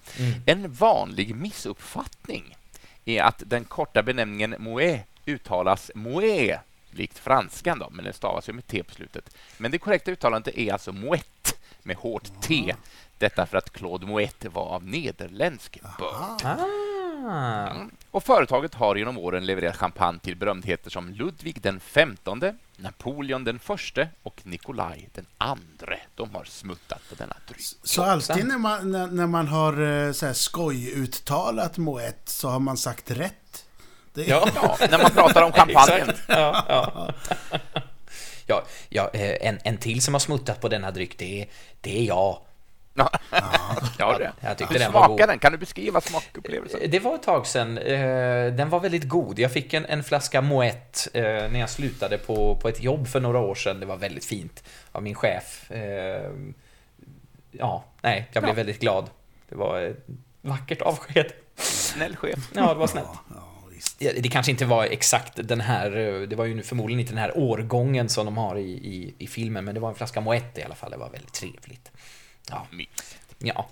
[0.45, 2.57] En vanlig missuppfattning
[3.05, 6.59] är att den korta benämningen Moët uttalas Moët,
[6.91, 9.35] likt franskan då, men den stavas ju med T på slutet.
[9.57, 12.75] Men det korrekta uttalandet är alltså Moët med hårt T.
[13.17, 16.57] Detta för att Claude Moët var av nederländsk börd.
[17.27, 17.69] Ah.
[17.69, 17.91] Mm.
[18.11, 23.59] Och företaget har genom åren levererat champagne till berömdheter som Ludvig den femtonde, Napoleon den
[23.59, 25.99] förste och Nikolaj den andre.
[26.15, 27.61] De har smuttat på denna dryck.
[27.83, 32.59] Så alltid när man, när, när man har eh, så här skojuttalat Moët så har
[32.59, 33.65] man sagt rätt.
[34.13, 34.49] Det är, Ja.
[34.55, 36.15] Ja, när man pratar om champagnen.
[36.27, 37.13] Ja, ja.
[38.45, 41.47] ja, ja eh, en, en till som har smuttat på denna dryck, det är,
[41.81, 42.41] det är jag.
[42.97, 43.09] Ja,
[43.99, 44.31] ja det.
[44.41, 45.19] Jag tyckte Du den var god.
[45.19, 45.39] den.
[45.39, 46.79] Kan du beskriva smakupplevelsen?
[46.89, 47.77] Det var ett tag sedan.
[47.77, 49.39] Eh, Den var väldigt god.
[49.39, 53.19] Jag fick en, en flaska Moet eh, när jag slutade på, på ett jobb för
[53.19, 53.79] några år sedan.
[53.79, 55.71] Det var väldigt fint av min chef.
[55.71, 56.31] Eh,
[57.51, 59.09] Ja, nej, jag blev väldigt glad.
[59.49, 60.05] Det var ett
[60.41, 61.31] vackert avsked.
[61.55, 62.39] Snäll chef.
[62.53, 63.07] Ja, det var snällt.
[63.29, 63.35] Ja.
[63.99, 65.89] Ja, Det kanske inte var exakt den här,
[66.29, 69.65] det var ju förmodligen inte den här årgången som de har i, i, i filmen,
[69.65, 70.91] men det var en flaska Moet i alla fall.
[70.91, 71.91] Det var väldigt trevligt.
[72.49, 73.17] Ja, Mysigt.
[73.37, 73.67] ja.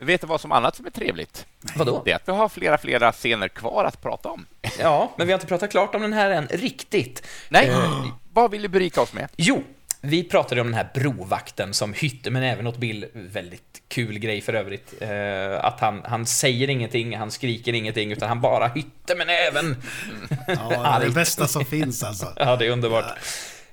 [0.00, 1.46] Vet du vad som annat som är trevligt?
[1.76, 2.02] Vadå?
[2.04, 4.46] Det är att vi har flera, flera scener kvar att prata om.
[4.78, 7.22] Ja, men vi har inte pratat klart om den här än, riktigt.
[7.48, 9.28] Nej, Eh, vad vill du berika oss med?
[9.36, 9.64] Jo,
[10.00, 14.40] vi pratade om den här brovakten som hytte men även åt Bill, väldigt kul grej
[14.40, 19.14] för övrigt, eh, att han, han säger ingenting, han skriker ingenting, utan han bara hytte
[19.14, 19.82] med näven.
[20.46, 22.32] Ja, det är det bästa som finns alltså.
[22.36, 23.04] Ja, det är underbart.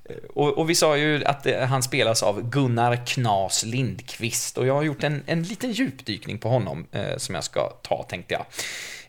[0.05, 4.67] Eh, och, och vi sa ju att eh, han spelas av Gunnar Knas Lindqvist och
[4.67, 8.33] jag har gjort en, en liten djupdykning på honom eh, som jag ska ta, tänkte
[8.33, 8.45] jag.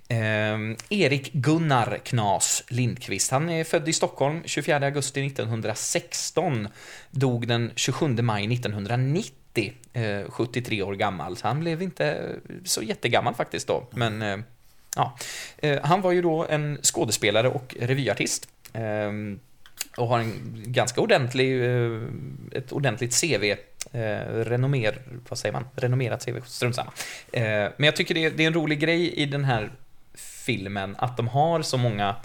[0.09, 6.69] Eh, Erik Gunnar Knas Lindqvist, han är född i Stockholm 24 augusti 1916,
[7.11, 12.83] dog den 27 maj 1990, eh, 73 år gammal, så han blev inte eh, så
[12.83, 14.39] jättegammal faktiskt då, men eh,
[14.97, 15.17] ja.
[15.59, 18.49] Eh, han var ju då en skådespelare och revyartist.
[18.73, 19.41] Ehm,
[19.97, 22.01] och har en ganska ordentlig, eh,
[22.53, 23.45] ett ordentligt CV.
[23.93, 25.65] Eh, renommer, vad säger man?
[25.77, 26.93] Renommerat CV, strunt samma.
[27.33, 27.43] Eh,
[27.77, 29.73] men jag tycker det är, det är en rolig grej i den här
[30.15, 32.17] filmen att de har så många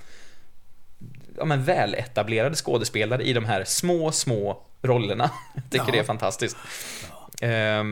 [1.38, 5.32] ja, men väletablerade skådespelare i de här små, små rollerna.
[5.56, 5.92] Jag tycker Ja.
[5.92, 6.58] det är fantastiskt.
[7.42, 7.84] Eh,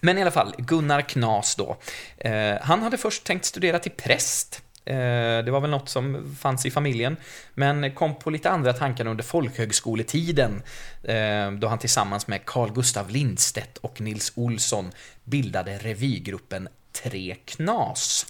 [0.00, 1.76] men i alla fall, Gunnar Knas då.
[2.18, 4.62] Eh, han hade först tänkt studera till präst.
[4.86, 7.16] Eh, det var väl något som fanns i familjen.
[7.54, 10.62] Men kom på lite andra tankar under folkhögskoletiden.
[11.02, 14.90] Eh, då han tillsammans med Carl Gustav Lindstedt och Nils Olsson
[15.24, 18.26] bildade revygruppen Tre Knas.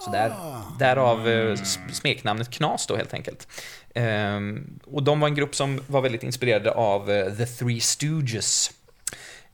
[0.00, 0.34] Så där,
[0.78, 1.56] därav eh,
[1.92, 3.48] smeknamnet Knas då helt enkelt.
[4.84, 7.06] Och de var en grupp som var väldigt inspirerade av
[7.36, 8.70] The Three Stooges.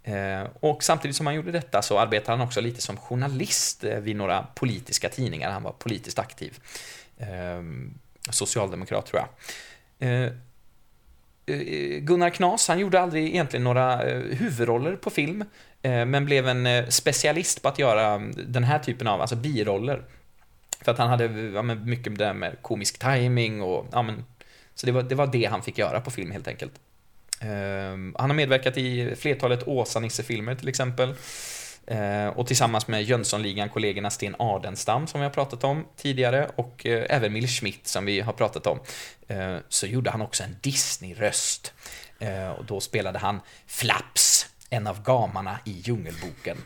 [0.07, 3.99] Eh, och samtidigt som han gjorde detta så arbetade han också lite som journalist eh,
[3.99, 5.51] vid några politiska tidningar.
[5.51, 6.59] Han var politiskt aktiv.
[7.19, 7.63] Eh,
[8.31, 9.29] socialdemokrat tror jag.
[12.01, 13.97] Gunnar Knas, han gjorde aldrig egentligen några
[14.31, 15.45] huvudroller på film,
[15.83, 20.03] men blev en specialist på att göra mm, den här typen av, alltså biroller.
[20.81, 24.25] För att han hade ja, mycket mycket där med komisk timing och, ja men,
[24.75, 26.73] så det var, det var det han fick göra på film helt enkelt.
[27.41, 31.15] Ehm, han har medverkat i flertalet Åsa-Nisse-filmer till exempel.
[31.87, 37.07] Ehm, och tillsammans med Jönssonligan-kollegorna Sten Ardenstam som vi har pratat om tidigare och eh,
[37.09, 38.81] även Mille Schmidt som vi har pratat om.
[39.29, 41.73] Ehm, så gjorde han också en Disney-röst.
[42.59, 46.57] Och då spelade han Flaps, en av gamarna i Djungelboken.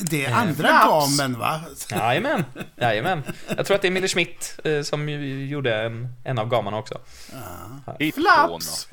[0.00, 1.18] Det är andra Flaps.
[1.18, 1.60] gamen va?
[1.90, 2.44] Jajamän,
[2.80, 3.22] jajamän.
[3.56, 6.78] Jag tror att det är Mille Schmidt eh, som ju gjorde en, en av gamarna
[6.78, 6.98] också.
[8.14, 8.88] Flaps!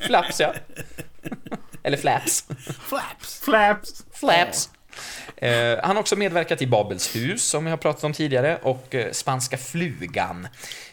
[0.00, 0.54] Flaps, ja.
[1.82, 2.44] Eller Flaps.
[2.88, 3.40] Flaps.
[3.44, 4.04] Flaps!
[4.12, 4.70] Flaps.
[5.36, 8.94] Eh, han har också medverkat i Babels hus, som jag har pratat om tidigare, och
[8.94, 10.48] eh, Spanska flugan.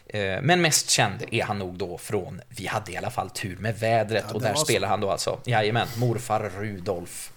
[0.09, 3.57] Eh, men mest känd är han nog då från Vi hade i alla fall tur
[3.57, 4.65] med vädret, Ja, och där var så.
[4.65, 7.31] spelar han då alltså, jajamän, morfar Rudolf.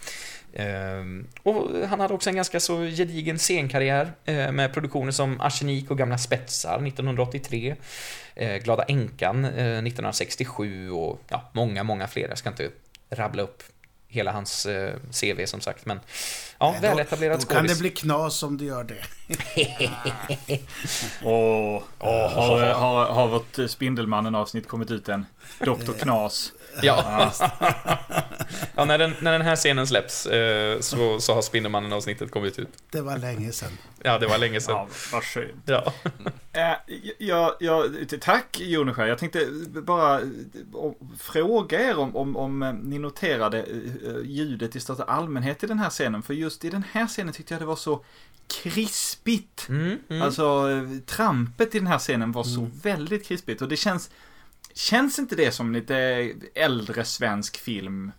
[0.55, 5.91] Ehm, och han hade också en ganska så gedigen scenkarriär eh, med produktioner som Arsenik
[5.91, 7.77] och Gamla spetsar 1983,
[8.35, 12.29] eh, Glada änkan eh, 1967 och ja, många, många fler.
[12.29, 12.71] Jag ska inte
[13.11, 13.63] rabbla upp
[14.09, 16.01] hela hans eh, CV som sagt, men
[16.59, 17.81] ja, väletablerad Då kan det skådis.
[17.81, 19.03] bli knas om du gör det.
[21.25, 25.27] Och har, har, har vårt Spindelmannen-avsnitt kommit ut än?
[25.59, 25.93] Dr.
[26.01, 26.53] Knas.
[26.87, 27.33] Ja.
[28.77, 32.69] ja, när den, när den här scenen släpps eh, så, så har Spindelmannen-avsnittet kommit ut.
[32.91, 33.71] Det var länge sedan.
[34.03, 34.75] Ja, det var länge sedan.
[34.75, 35.63] Ja, vad skönt.
[35.67, 35.93] Ja.
[36.53, 37.85] Eh, jag, jag,
[38.21, 39.07] tack Joneskär.
[39.07, 39.47] Jag tänkte
[39.83, 40.27] bara eh,
[41.19, 43.67] fråga er om, om, om eh, ni noterade
[44.25, 46.23] ljudet i största allmänhet i den här scenen.
[46.23, 48.05] För just i den här scenen tyckte jag det var så
[48.63, 49.69] krispigt.
[49.69, 50.23] Mm, mm.
[50.23, 50.67] Alltså
[51.07, 53.63] trampet i den här scenen var så väldigt krispigt.
[53.63, 54.11] Och det känns,
[54.81, 55.97] känns inte det som lite
[56.55, 58.13] äldre svensk film?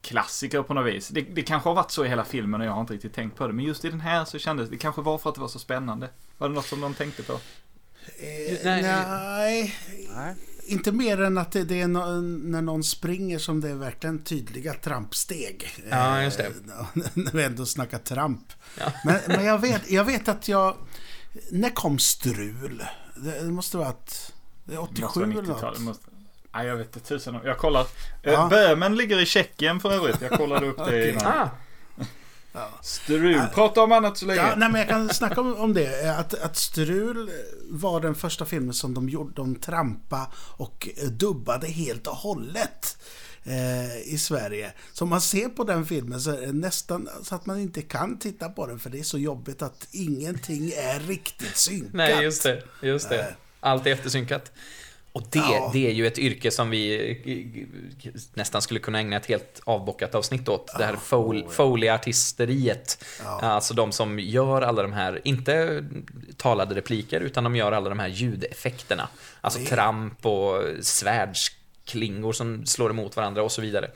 [0.00, 1.08] klassiker på något vis.
[1.08, 3.36] Det, det kanske har varit så i hela filmen och jag har inte riktigt tänkt
[3.36, 3.52] på det.
[3.52, 5.48] Men just i den här så kändes det, det kanske var för att det var
[5.48, 6.08] så spännande.
[6.38, 7.32] Var det något som de tänkte på?
[7.32, 8.82] Eh, Nej.
[8.82, 9.74] nej,
[10.16, 10.34] Nej.
[10.66, 14.74] inte mer än att det, är nå- när någon springer som det är verkligen tydliga
[14.74, 15.74] trampsteg.
[15.90, 16.46] Ja, just det.
[16.46, 16.52] Eh,
[17.14, 18.52] när vi ändå snackar tramp.
[18.78, 18.92] Ja.
[19.04, 20.76] Men, men jag, vet, jag vet att jag...
[21.50, 22.84] När kom Strul?
[23.16, 24.32] Det det måste vara att...
[24.68, 25.70] Det är Det 87 måste vara eller 90-tal.
[25.72, 25.80] något.
[25.80, 26.04] Måste...
[26.54, 27.38] Nej, jag vet inte tusen.
[27.44, 27.80] Jag kollar.
[28.22, 28.46] Eh, Ja.
[28.50, 30.20] Böhmen ligger i Tjeckien för övrigt.
[30.20, 31.10] Jag kollade upp det Okej.
[31.10, 31.48] innan.
[32.52, 33.40] Ah, Strul.
[33.54, 34.40] Prata om annat så länge.
[34.40, 36.18] Ja, nej, men jag kan snacka om, om det.
[36.18, 37.30] Att, att Strul
[37.70, 39.32] var den första filmen som de gjorde.
[39.34, 42.98] De trampa och eh, dubbade helt och hållet.
[43.44, 44.72] Eh, I Sverige.
[44.92, 47.82] Så om man ser på den filmen så är det nästan så att man inte
[47.82, 51.92] kan titta på den för det är så jobbigt att ingenting är riktigt synkat.
[51.94, 52.62] Nej, just det.
[52.82, 53.34] Just det.
[53.60, 54.52] Allt är eftersynkat.
[55.12, 55.70] Och det, Ja.
[55.72, 60.14] det är ju ett yrke som vi eh, nästan skulle kunna ägna ett helt avbockat
[60.14, 60.66] avsnitt åt.
[60.78, 63.04] Det här fol- Foley-artisteriet.
[63.40, 65.84] Alltså de som gör alla de här, inte
[66.36, 69.08] talade repliker, utan de gör alla de här ljudeffekterna.
[69.40, 73.90] Alltså tramp och svärdsklingor som slår emot varandra och så vidare.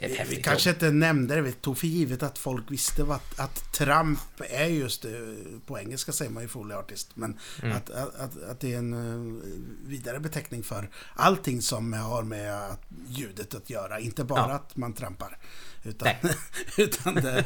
[0.00, 0.76] Vi kanske jobb.
[0.76, 4.20] inte nämnde det, vi tog för givet att folk visste vad, att tramp
[4.50, 5.36] är just det,
[5.66, 7.76] på engelska säger man ju Foley artist, men Mm.
[7.76, 9.42] att, att, att, att det är en eh,
[9.88, 14.54] vidare beteckning för allting som har med att, ljudet att göra, inte bara Ja.
[14.54, 15.38] att man trampar.
[15.84, 16.08] Utan,
[16.78, 17.44] utan det,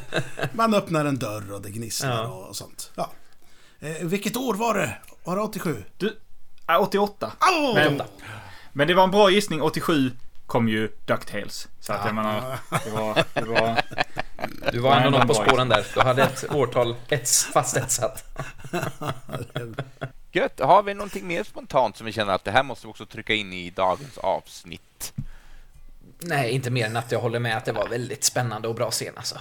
[0.52, 2.28] man öppnar en dörr och det gnisslar Ja.
[2.48, 2.90] och, sånt.
[2.94, 3.10] Ja.
[3.80, 4.98] Eh, vilket år var det?
[5.24, 5.84] Var det 87?
[5.96, 6.16] Du,
[6.68, 7.32] äh, 88.
[7.40, 7.74] Oh!
[7.74, 8.02] Men,
[8.72, 9.62] men det var en bra gissning.
[9.62, 10.10] 87
[10.50, 11.68] kom ju DuckTales.
[11.80, 13.24] Så att jag menar, det var...
[13.34, 13.82] Det var
[14.72, 15.86] Du var ändå något på spåren där.
[15.94, 18.24] Du hade ett årtal ets, fast etsat.
[20.32, 20.60] Gött.
[20.60, 23.34] Har vi någonting mer spontant som vi känner att det här måste vi också trycka
[23.34, 25.12] in i dagens avsnitt?
[26.20, 28.90] Nej, inte mer än att jag håller med att det var väldigt spännande och bra
[28.90, 29.38] scen alltså.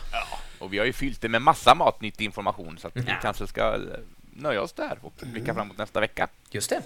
[0.60, 3.16] Och vi har ju fyllt det med massa matnyttig information så att vi Ja.
[3.22, 3.80] kanske ska eh,
[4.34, 6.28] nöja oss där och blicka framåt nästa vecka.
[6.51, 6.82] Just det.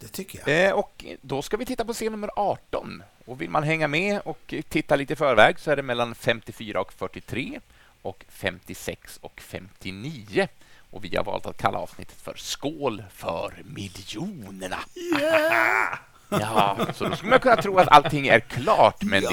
[0.00, 0.66] Det tycker jag.
[0.68, 3.02] Eh, och då ska vi titta på scen nummer 18.
[3.24, 6.80] Och vill man hänga med och titta lite i förväg så är det mellan 54
[6.80, 7.60] och 43
[8.02, 10.48] och 56 och 59.
[10.90, 14.78] Och vi har valt att kalla avsnittet för Skål för miljonerna.
[16.28, 19.30] Ja, så då skulle man kunna tro att allting är klart, men Ja.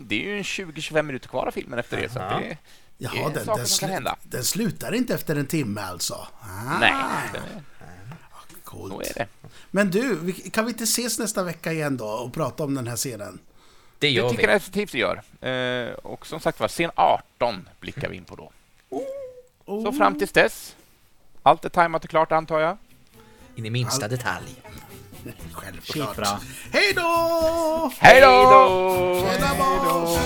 [0.00, 2.08] det är, ju en 20 25 minuter kvar av filmen efter det.
[2.12, 2.56] Så det,
[2.98, 4.16] Jaha, det är den, saker den, som kan slu- hända.
[4.22, 6.14] den slutar inte efter en timme alltså?
[6.40, 6.92] Ah, Nej,
[7.32, 7.40] det,
[8.72, 8.92] coolt.
[8.94, 9.26] så är det.
[9.70, 12.86] Men du, vi- kan vi inte ses nästa vecka igen då och prata om den
[12.86, 13.38] här scenen?
[13.98, 14.52] Det Det gör tycker vi.
[14.52, 15.22] jag definitivt vi gör.
[15.88, 18.52] Eh, och som sagt var, scen 18 blickar vi in på då.
[19.66, 20.76] Så fram tills dess,
[21.42, 22.76] allt är tajmat och klart antar jag.
[23.56, 24.54] In i minsta detalj.
[25.52, 26.40] Självklart.
[26.72, 27.92] Hej då!
[27.98, 29.26] Hej då!
[29.30, 30.18] Tjena boss!